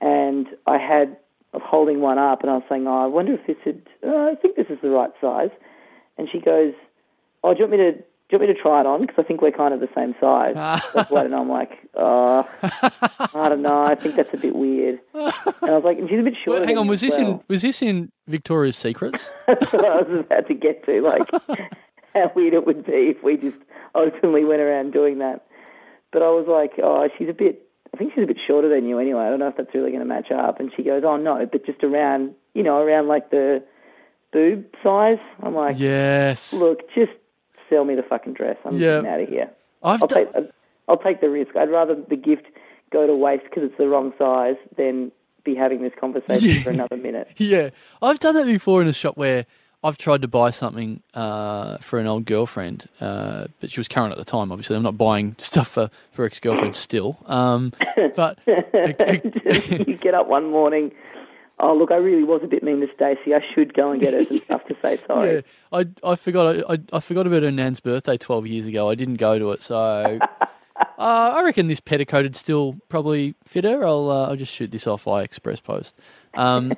[0.00, 1.16] and I had
[1.54, 3.88] I was holding one up, and I was saying, "Oh, I wonder if this would.
[4.04, 5.50] Uh, I think this is the right size."
[6.18, 6.74] And she goes,
[7.44, 9.02] "Oh, do you want me to?" Do you want me to try it on?
[9.02, 10.54] Because I think we're kind of the same size.
[11.10, 13.82] What, and I'm like, oh, I don't know.
[13.84, 15.00] I think that's a bit weird.
[15.12, 16.60] And I was like, and she's a bit short.
[16.60, 19.30] Well, hang on, was this in was this in Victoria's Secrets?
[19.46, 21.02] That's what I was about to get to.
[21.02, 21.28] Like,
[22.14, 23.58] how weird it would be if we just
[23.94, 25.44] openly went around doing that.
[26.12, 27.66] But I was like, oh, she's a bit.
[27.94, 29.22] I think she's a bit shorter than you anyway.
[29.24, 30.60] I don't know if that's really going to match up.
[30.60, 33.62] And she goes, oh no, but just around, you know, around like the
[34.32, 35.18] boob size.
[35.42, 36.52] I'm like, yes.
[36.54, 37.12] look, just
[37.68, 38.56] sell me the fucking dress.
[38.64, 39.50] I'm getting out of here.
[39.82, 40.34] I've I'll done, take.
[40.36, 40.40] Uh,
[40.88, 41.54] I'll take the risk.
[41.56, 42.46] I'd rather the gift
[42.90, 45.12] go to waste because it's the wrong size than
[45.44, 46.62] be having this conversation Yeah.
[46.62, 47.28] for another minute.
[47.38, 49.44] Yeah, I've done that before in a shop where
[49.84, 54.12] I've tried to buy something uh, for an old girlfriend, uh, but she was current
[54.12, 54.52] at the time.
[54.52, 57.18] Obviously, I'm not buying stuff for, for ex girlfriends still.
[57.26, 57.72] Um,
[58.16, 60.92] but you get up one morning.
[61.58, 63.34] Oh look, I really was a bit mean to Stacey.
[63.34, 65.34] I should go and get her some stuff to say sorry.
[65.34, 65.40] yeah,
[65.72, 68.88] I I forgot I, I, forgot about her nan's birthday 12 years ago.
[68.88, 70.18] I didn't go to it, so
[70.78, 73.84] uh, I reckon this petticoat would still probably fit her.
[73.84, 75.96] I'll uh, I'll just shoot this off by express post.
[76.34, 76.72] Um,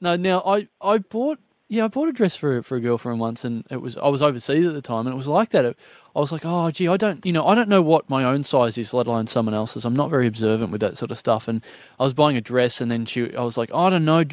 [0.00, 1.38] no, now I I bought
[1.68, 4.22] yeah I bought a dress for for a girlfriend once, and it was I was
[4.22, 5.64] overseas at the time, and it was like that.
[5.64, 5.78] It,
[6.16, 8.42] I was like, oh gee, I don't you know I don't know what my own
[8.42, 9.84] size is, let alone someone else's.
[9.84, 11.62] I'm not very observant with that sort of stuff, and
[12.00, 14.24] I was buying a dress, and then she I was like, I don't know.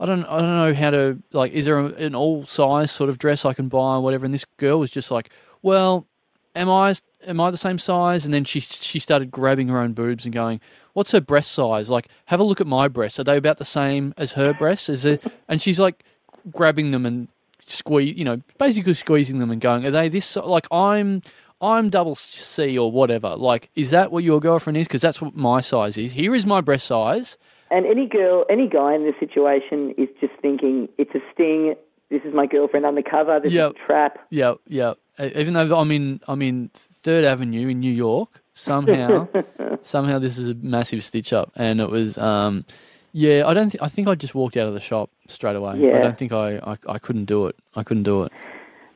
[0.00, 1.52] I don't, I don't know how to like.
[1.52, 4.24] Is there an all size sort of dress I can buy or whatever?
[4.24, 5.30] And this girl was just like,
[5.62, 6.08] "Well,
[6.56, 6.94] am I
[7.24, 10.34] am I the same size?" And then she she started grabbing her own boobs and
[10.34, 10.60] going,
[10.92, 11.88] "What's her breast size?
[11.88, 13.20] Like, have a look at my breasts.
[13.20, 14.88] Are they about the same as her breasts?
[14.88, 16.02] Is it?" And she's like
[16.50, 17.28] grabbing them and
[17.66, 21.22] squeeze, you know, basically squeezing them and going, "Are they this like I'm?"
[21.60, 23.36] I'm double C or whatever.
[23.36, 24.88] Like, is that what your girlfriend is?
[24.88, 26.10] Because that's what my size is.
[26.12, 27.38] Here is my breast size.
[27.70, 31.76] And any girl, any guy in this situation is just thinking, it's a sting.
[32.10, 33.38] This is my girlfriend undercover.
[33.38, 33.70] This Yep.
[33.70, 34.18] is a trap.
[34.28, 34.94] Yeah, yeah.
[35.20, 38.42] Even though I'm in, I'm in Third Avenue in New York.
[38.54, 39.28] Somehow,
[39.82, 42.64] somehow this is a massive stitch up, and it was, um,
[43.12, 43.46] yeah.
[43.46, 43.70] I don't.
[43.70, 45.72] Th- I think I just walked out of the shop straight away.
[45.72, 47.56] I don't think I, I, I couldn't do it.
[47.74, 48.32] I couldn't do it.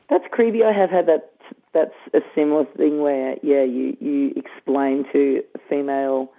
[0.09, 0.63] That's creepy.
[0.63, 1.31] I have had that.
[1.73, 6.31] That's a similar thing where, yeah, you you explain to a female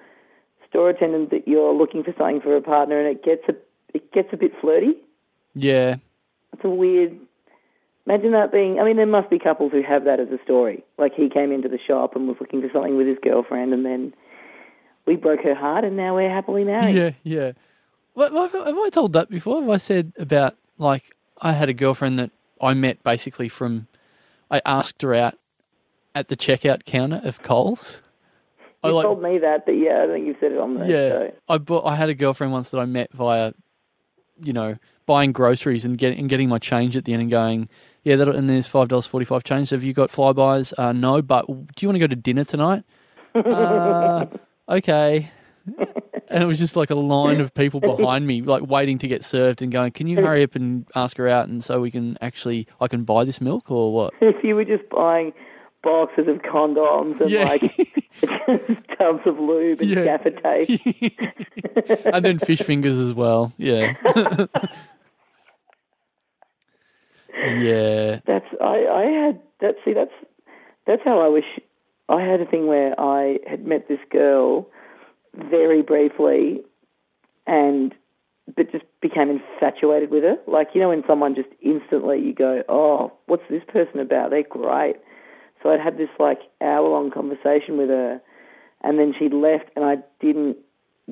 [0.68, 3.54] store attendant that you're looking for something for a partner, and it gets a
[3.94, 4.94] it gets a bit flirty.
[5.54, 5.96] Yeah.
[6.52, 7.18] It's a weird.
[8.06, 8.80] Imagine that being.
[8.80, 10.82] I mean, there must be couples who have that as a story.
[10.96, 13.84] Like he came into the shop and was looking for something with his girlfriend, and
[13.84, 14.14] then
[15.08, 16.94] we broke her heart, and now we're happily married.
[16.94, 17.52] Yeah, yeah.
[18.14, 19.60] What, what- have I told that before?
[19.60, 22.30] Have I said about like I had a girlfriend that
[22.60, 23.88] I met basically from
[24.50, 25.34] I asked her out
[26.14, 28.02] at the checkout counter of Coles.
[28.82, 30.86] I You like told me that, but yeah, I think you've said it on the
[30.86, 31.08] yeah.
[31.08, 31.32] show.
[31.48, 33.52] I bought, I had a girlfriend once that I met via,
[34.42, 37.68] you know, buying groceries and getting and getting my change at the end and going,
[38.04, 39.70] yeah, that and there's five dollars forty five change.
[39.70, 40.72] Have you got Flybuys?
[40.78, 42.84] Uh, no, but do you want to go to dinner tonight?
[43.34, 44.26] uh,
[44.68, 45.30] okay.
[46.30, 49.24] And it was just like a line of people behind me, like waiting to get
[49.24, 52.18] served and going, "Can you hurry up and ask her out, and so we can
[52.20, 55.32] actually, I can buy this milk or what?" If you were just buying
[55.82, 57.44] boxes of condoms and Yeah.
[57.44, 57.62] like
[58.98, 60.04] tubs of lube and Yeah.
[60.04, 62.04] gaffer tape.
[62.04, 63.54] and then fish fingers as well.
[63.56, 63.94] Yeah.
[67.34, 68.20] yeah.
[68.26, 69.76] That's I, I had that.
[69.84, 70.12] See, that's
[70.86, 71.44] that's how I wish
[72.08, 74.66] I had a thing where I had met this girl
[75.34, 76.62] very briefly,
[77.46, 77.94] and
[78.56, 80.36] but just became infatuated with her.
[80.46, 84.30] Like you know, when someone just instantly you go, "Oh, what's this person about?
[84.30, 84.96] They're great."
[85.62, 88.20] So I'd had this like hour long conversation with her,
[88.82, 90.56] and then she left, and I didn't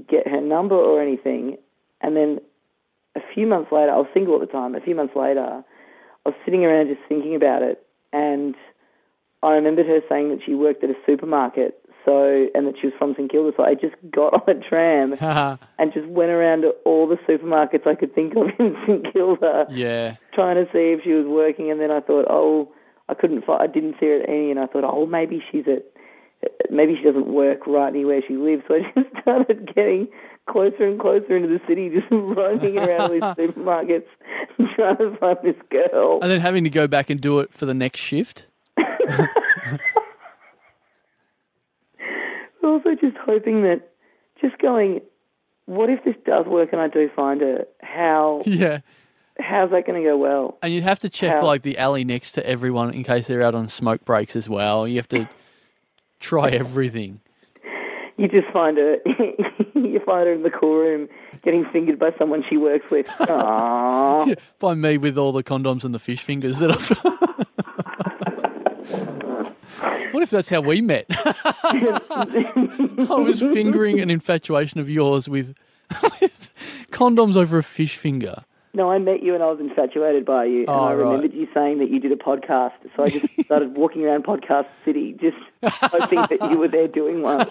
[0.09, 1.59] get her number or anything.
[2.01, 2.41] And then
[3.17, 4.75] a few months later, I was single at the time.
[4.75, 8.55] A few months later, I was sitting around just thinking about it, and
[9.43, 12.95] I remembered her saying that she worked at a supermarket, so and that she was
[12.99, 13.53] from St Kilda.
[13.57, 15.13] So I just got on a tram
[15.79, 19.67] and just went around to all the supermarkets I could think of in St Kilda,
[19.71, 20.17] yeah.
[20.33, 21.71] trying to see if she was working.
[21.71, 22.73] And then I thought, oh,
[23.09, 25.65] I couldn't, fi- I didn't see her at any, and I thought, oh, maybe she's
[25.69, 25.85] at,
[26.71, 28.63] maybe she doesn't work right near where she lives.
[28.69, 30.09] So I just started getting
[30.49, 34.07] closer and closer into the city, just roaming around these supermarkets,
[34.75, 36.21] trying to find this girl.
[36.23, 38.49] And then having to go back and do it for the next shift.
[42.63, 43.93] also just hoping that,
[44.41, 45.01] just going,
[45.67, 47.67] what if this does work and I do find her?
[47.83, 48.81] How Yeah.
[49.39, 50.59] how's that going to go well?
[50.63, 51.45] And you'd have to check How?
[51.45, 54.87] like the alley next to everyone in case they're out on smoke breaks as well.
[54.89, 55.29] You have to
[56.21, 57.21] try everything.
[58.19, 58.97] You just find her,
[59.75, 61.09] you find her in the cool room
[61.43, 63.07] getting fingered by someone she works with.
[63.21, 64.39] Aww.
[64.59, 68.13] Find me with all the condoms and the fish fingers that I've.
[70.13, 71.07] What if that's how we met?
[71.11, 72.01] I
[73.19, 75.55] was fingering an infatuation of yours with,
[76.21, 76.53] with
[76.91, 78.45] condoms over a fish finger.
[78.75, 81.05] No, I met you and I was infatuated by you, and Oh, I right.
[81.05, 82.73] remembered you saying that you did a podcast.
[82.95, 87.23] So I just started walking around Podcast City, just hoping that you were there doing
[87.23, 87.49] one.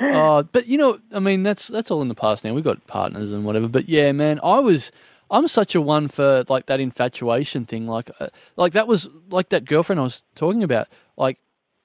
[0.00, 2.52] Oh, but you know, I mean, that's that's all in the past now.
[2.52, 3.66] We've got partners and whatever.
[3.66, 4.92] But yeah, man, I was,
[5.32, 7.86] I'm such a one for like that infatuation thing.
[7.86, 10.88] Like, uh, like that was like that girlfriend I was talking about.
[11.16, 11.38] Like,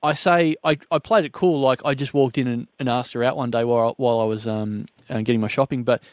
[0.04, 1.60] I say, I, I played it cool.
[1.62, 4.26] Like, I just walked in and, and asked her out one day while while I
[4.26, 5.84] was um uh, getting my shopping.
[5.84, 6.04] But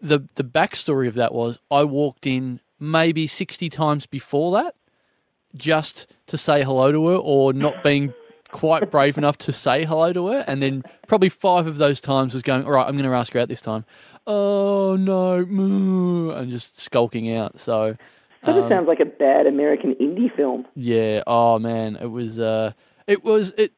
[0.00, 4.74] the the backstory of that was I walked in maybe sixty times before that,
[5.54, 8.12] just to say hello to her, or not being
[8.50, 12.34] quite brave enough to say hello to her, and then probably five of those times
[12.34, 13.84] was going, all right, I'm going to ask her out this time.
[14.32, 17.58] Oh no, and just skulking out.
[17.58, 17.96] So
[18.44, 20.66] Sort of sounds like a bad American indie film.
[20.74, 22.72] yeah, oh man, it was uh,
[23.06, 23.72] it was it.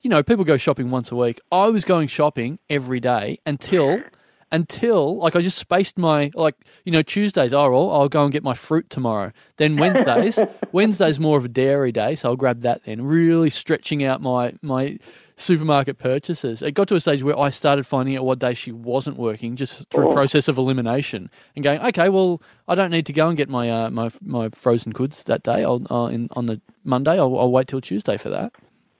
[0.00, 1.40] You know, people go shopping once a week.
[1.52, 4.02] I was going shopping every day until
[4.50, 6.54] until like I just spaced my like
[6.84, 7.52] you know Tuesdays.
[7.52, 9.32] Oh, well, I'll go and get my fruit tomorrow.
[9.56, 10.38] Then Wednesdays,
[10.72, 12.84] Wednesdays more of a dairy day, so I'll grab that.
[12.84, 14.98] Then really stretching out my my
[15.40, 16.60] supermarket purchases.
[16.62, 19.56] It got to a stage where I started finding out what day she wasn't working,
[19.56, 20.12] just through a Oh.
[20.14, 23.70] process of elimination, and going, okay, well, I don't need to go and get my
[23.70, 25.64] uh, my my frozen goods that day.
[25.64, 27.12] I'll uh, in, on the Monday.
[27.12, 28.52] I'll, I'll wait till Tuesday for that.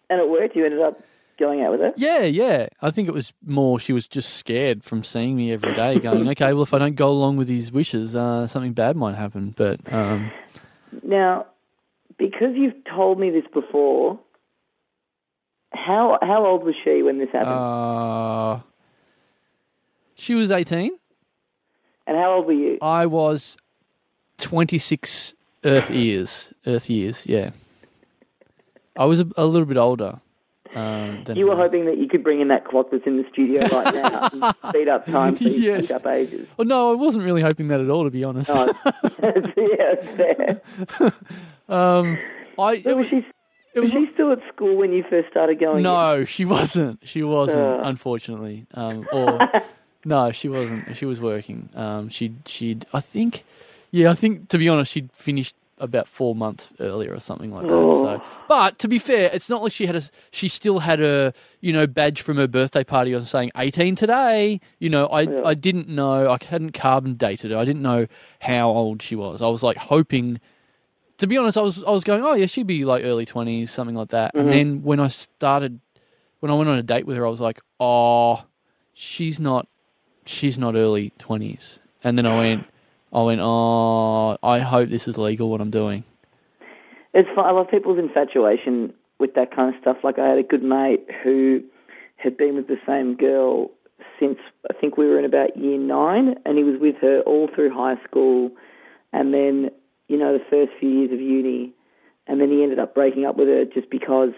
[0.08, 0.56] And it worked.
[0.56, 1.00] You ended up
[1.38, 1.92] going out with her.
[1.96, 2.68] Yeah, yeah.
[2.82, 6.28] I think it was more she was just scared from seeing me every day, going,
[6.34, 9.54] okay, well, if I don't go along with his wishes, uh, something bad might happen.
[9.56, 10.30] But um,
[11.04, 11.46] Now,
[12.18, 14.18] because you've told me this before,
[15.72, 17.52] how how old was she when this happened?
[17.52, 18.60] uh,
[20.14, 20.98] she was 18.
[22.06, 22.78] and how old were you?
[22.82, 23.56] I was
[24.38, 26.52] 26 Earth years.
[26.66, 27.50] Earth years, yeah.
[28.96, 30.20] I was a, a little bit older.
[30.74, 31.62] Um, You were her.
[31.62, 34.54] hoping that you could bring in that clock that's in the studio right now and
[34.68, 35.90] speed up time so you Yes.
[35.90, 36.46] up ages.
[36.58, 38.50] Oh, no, I wasn't really hoping that at all, to be honest.
[38.52, 38.66] Oh,
[39.56, 40.60] yeah, fair.
[41.68, 42.18] Um,
[42.58, 43.24] I So was she,
[43.74, 45.82] it Was was she still at school when you first started going?
[45.82, 47.00] no, she wasn't.
[47.06, 47.80] She wasn't, Uh.
[47.84, 48.66] unfortunately.
[48.74, 49.38] Um, or
[50.04, 50.96] no, she wasn't.
[50.96, 51.68] She was working.
[51.74, 53.44] Um, she she'd I think,
[53.90, 57.62] yeah, I think to be honest, she'd finished about four months earlier or something like
[57.62, 57.68] that.
[57.68, 58.22] So, Oh.
[58.48, 60.02] but to be fair, it's not like she had a.
[60.32, 64.60] She still had a you know badge from her birthday party on saying eighteen today.
[64.80, 65.42] You know, I Yeah.
[65.44, 66.28] I didn't know.
[66.28, 67.56] I hadn't carbon dated her.
[67.58, 68.08] I didn't know
[68.40, 69.40] how old she was.
[69.40, 70.40] I was like hoping.
[71.18, 73.70] To be honest, I was I was going, oh yeah, she'd be like early twenties,
[73.70, 74.34] something like that.
[74.34, 74.40] Mm-hmm.
[74.40, 75.80] And then when I started,
[76.40, 78.44] when I went on a date with her, I was like, oh,
[78.92, 79.68] she's not,
[80.24, 81.80] she's not early twenties.
[82.04, 82.66] And then I went,
[83.12, 86.04] I went, oh, I hope this is legal what I'm doing.
[87.14, 87.46] It's fun.
[87.46, 89.96] I love people's infatuation with that kind of stuff.
[90.04, 91.62] Like I had a good mate who
[92.16, 93.70] had been with the same girl
[94.20, 94.38] since
[94.70, 97.70] I think we were in about year nine, and he was with her all through
[97.70, 98.52] high school,
[99.12, 99.70] and then
[100.08, 101.72] you know the first few years of uni,
[102.26, 104.32] and then he ended up breaking up with her just because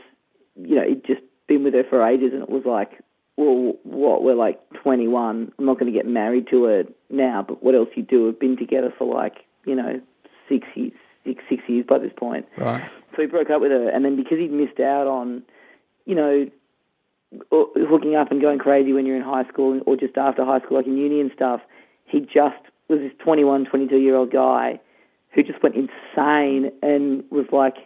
[0.57, 3.03] you know he'd just been with her for ages, and it was like,
[3.37, 4.23] well, what?
[4.23, 5.53] We're like 21.
[5.59, 8.27] I'm not going to get married to her now, but what else you do?
[8.27, 10.01] We've been together for like you know
[10.49, 10.93] six years,
[11.25, 12.47] six six years by this point.
[12.57, 12.89] Right.
[13.17, 15.43] So he broke up with her, and then because he'd missed out on,
[16.05, 16.51] you know,
[17.51, 20.77] hooking up and going crazy when you're in high school or just after high school,
[20.77, 21.61] like in uni and stuff,
[22.07, 24.81] he just was this 21, 22 year old guy
[25.33, 27.77] who just went insane and was like,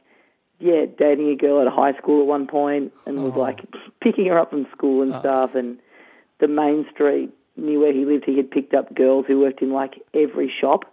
[0.59, 3.41] yeah, dating a girl at high school at one point and was oh.
[3.41, 3.61] like
[4.01, 5.21] picking her up from school and oh.
[5.21, 5.51] stuff.
[5.55, 5.79] And
[6.41, 9.73] the main street near where he lived, he had picked up girls who worked in
[9.73, 10.85] like every shop.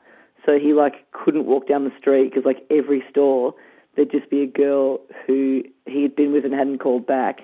[0.45, 3.53] So he like couldn't walk down the street because like every store
[3.95, 7.41] there'd just be a girl who he had been with and hadn't called back,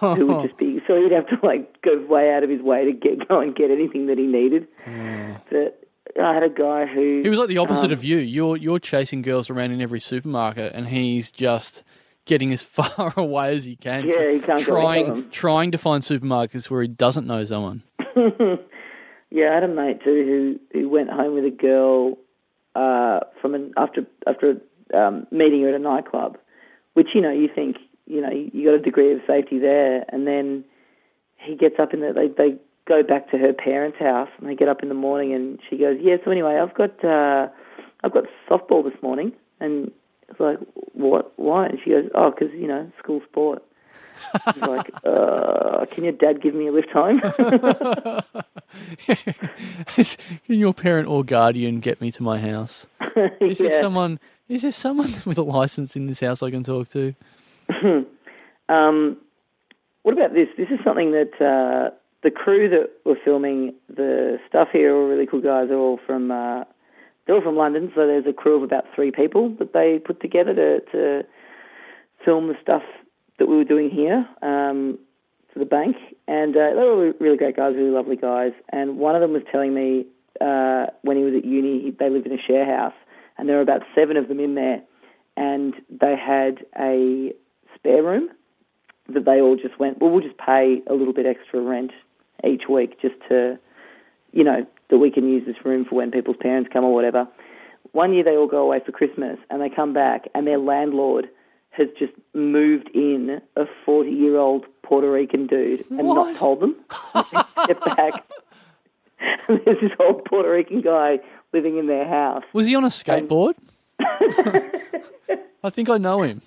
[0.00, 0.80] who would just be.
[0.86, 3.54] So he'd have to like go way out of his way to get go and
[3.54, 4.68] get anything that he needed.
[4.86, 5.40] Mm.
[5.50, 5.85] But
[6.20, 8.18] I had a guy who He was like the opposite um, of you.
[8.18, 11.84] You're you're chasing girls around in every supermarket, and he's just
[12.24, 14.06] getting as far away as he can.
[14.06, 17.82] Yeah, he can't trying trying to find supermarkets where he doesn't know someone.
[19.30, 22.16] Yeah, I had a mate too who who went home with a girl
[22.74, 24.60] uh, from an after after
[24.94, 26.38] um, meeting her at a nightclub,
[26.94, 30.26] which you know you think you know you got a degree of safety there, and
[30.26, 30.64] then
[31.36, 32.56] he gets up in the they they
[32.86, 35.76] go back to her parents' house and they get up in the morning and she
[35.76, 36.16] goes, yeah.
[36.24, 37.48] So anyway, I've got uh,
[38.02, 39.90] I've got softball this morning, and
[40.28, 40.58] it's like
[40.92, 41.66] what why?
[41.66, 43.62] And she goes, oh, because you know school sport.
[44.54, 47.20] He's like, uh, can your dad give me a lift home?
[50.46, 52.86] Can your parent or guardian get me to my house?
[53.40, 54.18] Is there someone?
[54.48, 57.14] Is there someone with a license in this house I can talk to?
[58.68, 59.18] Um,
[60.02, 60.48] what about this?
[60.56, 61.90] This is something that uh,
[62.22, 65.68] the crew that were filming the stuff here are really cool guys.
[65.68, 66.64] They're all from uh,
[67.26, 70.20] they're all from London, so there's a crew of about three people that they put
[70.20, 71.26] together to, to
[72.24, 72.82] film the stuff
[73.38, 74.98] that we were doing here um,
[75.52, 75.96] for the bank.
[76.28, 78.52] And uh, they were all really great guys, really lovely guys.
[78.70, 80.06] And one of them was telling me
[80.40, 82.94] uh, when he was at uni, he, they lived in a share house,
[83.36, 84.80] and there were about seven of them in there,
[85.36, 87.32] and they had a
[87.74, 88.28] spare room
[89.08, 91.92] that they all just went, well, we'll just pay a little bit extra rent
[92.46, 93.58] each week just to,
[94.32, 97.26] you know, that we can use this room for when people's parents come or whatever.
[97.92, 101.28] One year they all go away for Christmas and they come back and their landlord
[101.70, 106.14] has just moved in a 40 year old Puerto Rican dude and What?
[106.14, 106.76] not told them.
[107.64, 108.24] Step back.
[109.48, 111.18] And there's this old Puerto Rican guy
[111.52, 112.44] living in their house.
[112.52, 113.54] Was he on a skateboard?
[115.64, 116.42] I think I know him.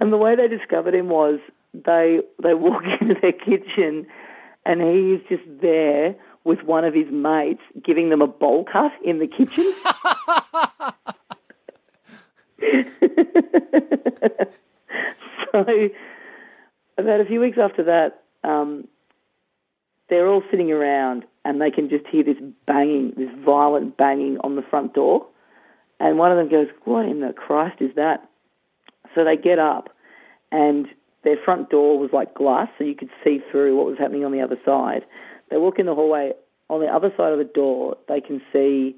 [0.00, 1.40] And the way they discovered him was
[1.74, 4.06] they they walk into their kitchen
[4.68, 6.14] and he is just there
[6.44, 9.72] with one of his mates giving them a bowl cut in the kitchen.
[15.52, 15.64] so
[16.98, 18.86] about a few weeks after that, um,
[20.10, 24.56] they're all sitting around and they can just hear this banging, this violent banging on
[24.56, 25.26] the front door.
[26.00, 28.28] And one of them goes, What in the Christ is that?
[29.14, 29.88] So they get up,
[30.52, 30.86] and
[31.24, 34.32] their front door was like glass, so you could see through what was happening on
[34.32, 35.04] the other side.
[35.50, 36.32] They walk in the hallway.
[36.70, 38.94] On the other side of the door, they can see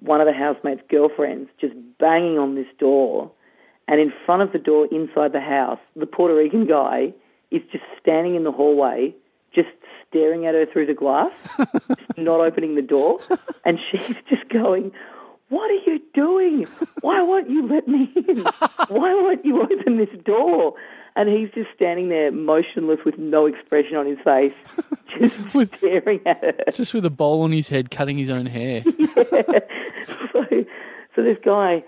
[0.00, 3.30] one of the housemates' girlfriends just banging on this door.
[3.88, 7.12] And in front of the door inside the house, the Puerto Rican guy
[7.50, 9.14] is just standing in the hallway,
[9.54, 9.68] just
[10.08, 11.32] staring at her through the glass,
[12.16, 13.20] not opening the door.
[13.64, 14.92] And she's just going,
[15.48, 16.66] what are you doing?
[17.02, 18.38] Why won't you let me in?
[18.88, 20.74] Why won't you open this door?
[21.14, 24.52] And he's just standing there motionless with no expression on his face,
[25.18, 26.72] just With- staring at her.
[26.72, 28.82] Just with a bowl on his head, cutting his own hair.
[29.14, 30.44] so,
[31.14, 31.82] so this guy,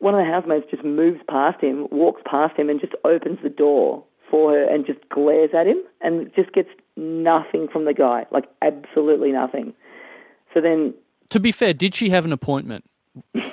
[0.00, 3.48] one of the housemates just moves past him, walks past him, and just opens the
[3.48, 8.26] door for her and just glares at him and just gets nothing from the guy,
[8.30, 9.72] like absolutely nothing.
[10.52, 10.92] So then,
[11.32, 12.84] To be fair, did she have an appointment?
[13.34, 13.52] so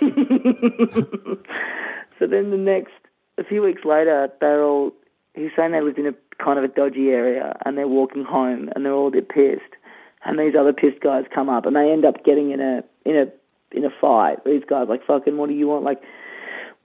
[2.19, 2.91] then the next,
[3.37, 4.91] a few weeks later, they're all,
[5.33, 6.13] he's saying they lived in a
[6.43, 9.77] kind of a dodgy area and they're walking home and they're all a bit pissed.
[10.25, 13.15] And these other pissed guys come up and they end up getting in a, in
[13.15, 13.27] a,
[13.77, 14.43] in a fight.
[14.43, 15.85] These guys like, fucking, what do you want?
[15.85, 16.01] Like,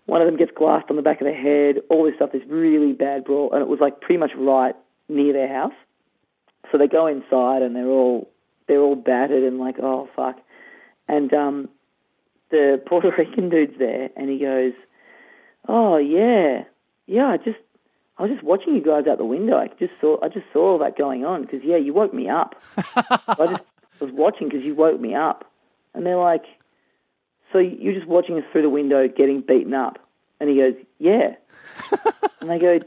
[0.06, 2.42] one of them gets glassed on the back of the head, all this stuff, this
[2.46, 4.76] really bad brawl, and it was like pretty much right
[5.08, 5.74] near their house.
[6.70, 8.30] So they go inside and they're all
[8.68, 10.38] they're all battered and like, oh fuck.
[11.08, 11.68] And um
[12.50, 14.72] the Puerto Rican dude's there and he goes,
[15.68, 16.64] Oh yeah.
[17.06, 17.58] Yeah, I just
[18.16, 19.56] I was just watching you guys out the window.
[19.56, 22.28] I just saw I just saw all that going on because yeah, you woke me
[22.28, 22.60] up.
[22.96, 23.62] I just
[24.00, 25.50] was watching because you woke me up.
[25.94, 26.44] And they're like,
[27.52, 29.98] so you're just watching us through the window getting beaten up?
[30.40, 31.36] And he goes, yeah.
[32.40, 32.80] and they go,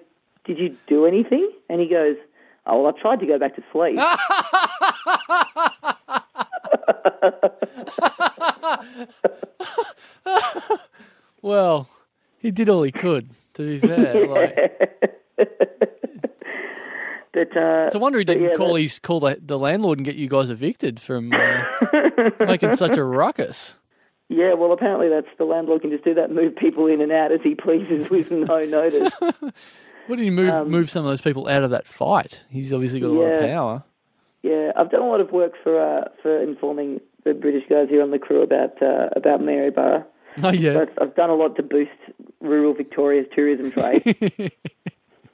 [0.44, 1.50] did you do anything?
[1.70, 2.18] And he goes,
[2.66, 3.98] oh, well, I tried to go back to sleep.
[11.42, 11.88] Well,
[12.40, 13.30] he did all he could.
[13.56, 14.56] To be fair, like,
[17.34, 20.06] but uh, it's a wonder he didn't yeah, call his call the, the landlord and
[20.06, 21.64] get you guys evicted from uh,
[22.40, 23.80] making such a ruckus.
[24.30, 27.32] yeah, well, apparently that's the landlord can just do that, move people in and out
[27.32, 29.12] as he pleases with no notice.
[29.20, 32.44] What did he move move some of those people out of that fight?
[32.50, 33.84] He's obviously got a lot of Um, power.
[34.48, 38.02] Yeah, I've done a lot of work for uh, for informing the British guys here
[38.02, 40.06] on the crew about uh, about Maryborough.
[40.42, 40.74] Oh yeah.
[40.74, 41.92] So I've, I've done a lot to boost
[42.40, 44.52] rural Victoria's tourism trade.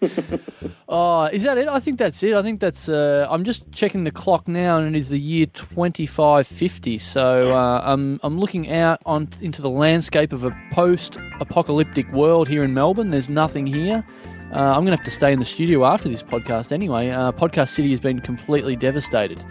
[0.95, 1.67] Oh, is that it?
[1.67, 2.35] I think that's it.
[2.35, 2.87] I think that's.
[2.87, 6.99] Uh, I'm just checking the clock now, and it is the year 2550.
[6.99, 12.63] So uh, I'm I'm looking out on into the landscape of a post-apocalyptic world here
[12.63, 13.09] in Melbourne.
[13.09, 14.05] There's nothing here.
[14.53, 17.09] Uh, I'm going to have to stay in the studio after this podcast anyway.
[17.09, 19.43] Uh, podcast City has been completely devastated.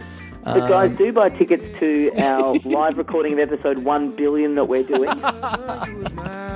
[0.45, 4.85] but guys, do buy tickets to our live recording of episode one billion that we're
[4.85, 5.11] doing.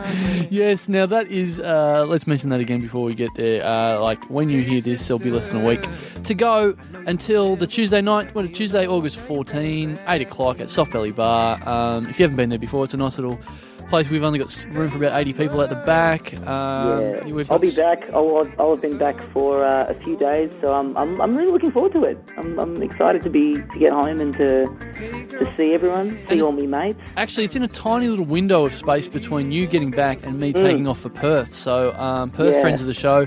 [0.51, 1.59] Yes, now that is.
[1.59, 3.65] Uh, let's mention that again before we get there.
[3.65, 5.85] Uh, like when you hear this, there'll be less than a week
[6.25, 6.77] to go
[7.07, 8.35] until the Tuesday night.
[8.35, 11.59] What Tuesday, August 14, 8 o'clock at Soft Belly Bar.
[11.69, 13.39] Um, if you haven't been there before, it's a nice little
[13.89, 14.09] place.
[14.11, 16.35] We've only got room for about 80 people at the back.
[16.47, 18.09] Um, Yeah, I'll be back.
[18.13, 21.53] I'll, I'll have been back for uh, a few days, so I'm, I'm I'm really
[21.53, 22.19] looking forward to it.
[22.37, 24.67] I'm, I'm excited to be to get home and to
[25.39, 27.01] to see everyone, see And- all me mates.
[27.17, 30.53] Actually, it's in a tiny little window of space between you getting back and me
[30.53, 31.55] taking off for Perth.
[31.55, 32.61] So, um, Perth Yeah.
[32.61, 33.27] friends of the show,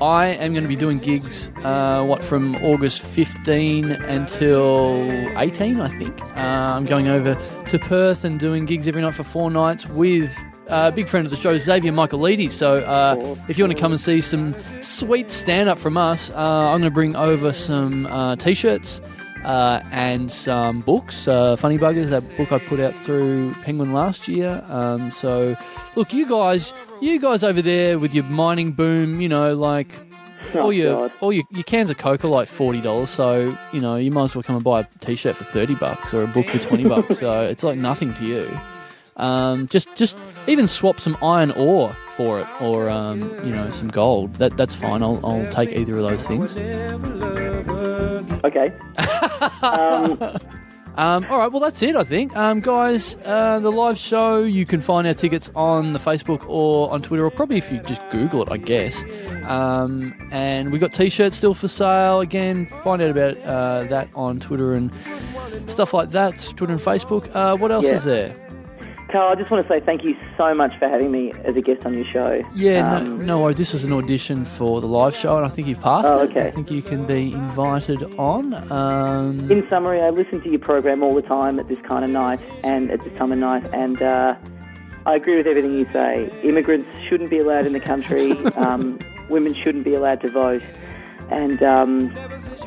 [0.00, 1.50] I am going to be doing gigs.
[1.64, 5.02] Uh, what from August 15 until
[5.36, 6.20] 18, I think.
[6.22, 7.34] Uh, I'm going over
[7.70, 10.36] to Perth and doing gigs every night for four nights with.
[10.68, 12.50] Uh, big friend of the show, Xavier Michaelides.
[12.50, 16.28] So, uh, if you want to come and see some sweet stand up from us,
[16.28, 19.00] uh, I'm going to bring over some uh, t shirts,
[19.44, 21.26] uh, and some books.
[21.26, 24.62] Uh, Funny Buggers, that book I put out through Penguin last year.
[24.68, 25.56] Um, so,
[25.96, 29.90] look, you guys, you guys over there with your mining boom, you know, like
[30.54, 31.12] Oh, all your God.
[31.20, 33.10] all your, your cans of Coke are like forty dollars.
[33.10, 36.12] So you know, you might as well come and buy a T-shirt for thirty bucks
[36.14, 37.18] or a book for twenty bucks.
[37.18, 38.60] So it's like nothing to you.
[39.16, 43.88] Um, just just even swap some iron ore for it, or um, you know, some
[43.88, 44.34] gold.
[44.34, 45.02] That that's fine.
[45.02, 46.56] I'll I'll take either of those things.
[48.44, 48.72] Okay.
[49.62, 50.38] um,
[50.98, 52.36] Um, all right, well, that's it, I think.
[52.36, 56.90] Um, guys, uh, the live show, you can find our tickets on the Facebook or
[56.92, 59.04] on Twitter, or probably if you just Google it, I guess.
[59.46, 62.18] Um, and we've got t shirts still for sale.
[62.20, 64.90] Again, find out about uh, that on Twitter and
[65.66, 67.30] stuff like that, Twitter and Facebook.
[67.32, 67.94] Uh, what else Yeah.
[67.94, 68.34] is there?
[69.10, 71.62] Karl, I just want to say thank you so much for having me as a
[71.62, 72.42] guest on your show.
[72.54, 73.56] Yeah, Um, no, no worries.
[73.56, 76.30] This was an audition for the live show, and I think you've passed Oh, it.
[76.30, 76.48] okay.
[76.48, 78.52] I think you can be invited on.
[78.70, 82.10] Um, In summary, I listen to your program all the time at this kind of
[82.10, 84.34] night and at this time of night, and uh,
[85.06, 86.30] I agree with everything you say.
[86.42, 88.32] Immigrants shouldn't be allowed in the country.
[88.56, 88.98] um,
[89.30, 90.62] women shouldn't be allowed to vote,
[91.30, 92.12] and um,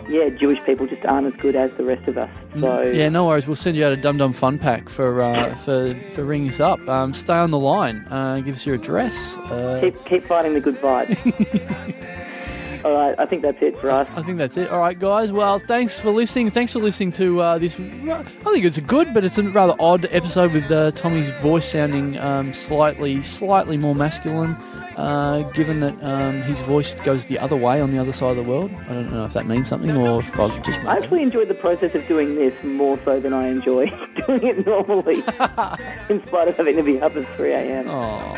[0.09, 2.30] yeah, Jewish people just aren't as good as the rest of us.
[2.59, 3.47] So Yeah, no worries.
[3.47, 6.59] We'll send you out a Dum Dum Fun Pack for uh, for for ringing us
[6.59, 6.80] up.
[6.88, 8.05] Um, stay on the line.
[8.09, 9.38] Uh, give us your address.
[9.38, 11.09] Uh, keep keep fighting the good fight.
[12.86, 14.07] all right, I think that's it for us.
[14.16, 14.70] I think that's it.
[14.70, 15.32] All right, guys.
[15.32, 16.49] Well, thanks for listening.
[16.49, 17.80] Thanks for listening to uh, this.
[17.80, 21.66] I think it's a good, but it's a rather odd episode with uh, Tommy's voice
[21.66, 24.55] sounding um, slightly slightly more masculine.
[24.97, 28.35] Uh, given that um, his voice goes the other way on the other side of
[28.37, 31.23] the world, I don't know if that means something or if I've just I actually
[31.23, 33.87] enjoyed the process of doing this more so than I enjoy
[34.27, 35.15] doing it normally,
[36.09, 37.87] in spite of having to be up at 3 a.m.
[37.89, 38.33] Oh,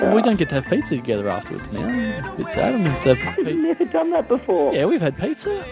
[0.00, 1.88] Well, we don't get to have pizza together afterwards now.
[1.88, 2.72] It's a bit sad.
[2.72, 4.74] To have to have We've never done that before.
[4.74, 5.62] Yeah, we've had pizza.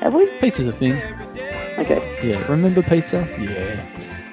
[0.00, 0.26] Have we?
[0.40, 0.94] Pizza's a thing.
[1.78, 2.02] Okay.
[2.28, 3.26] Yeah, remember pizza?
[3.40, 3.86] Yeah.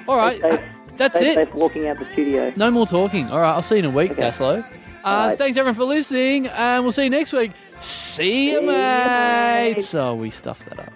[0.08, 0.60] All right, Safe,
[0.96, 1.46] that's safe, it.
[1.48, 2.52] safe walking out the studio.
[2.56, 3.28] No more talking.
[3.30, 4.22] All right, I'll see you in a week, Okay.
[4.22, 4.64] Dassalo.
[5.06, 5.36] Uh.
[5.36, 7.52] Thanks everyone for listening, and we'll see you next week.
[7.78, 9.76] See you, See you, mates.
[9.76, 9.94] mates.
[9.94, 10.92] Oh, we stuffed that up.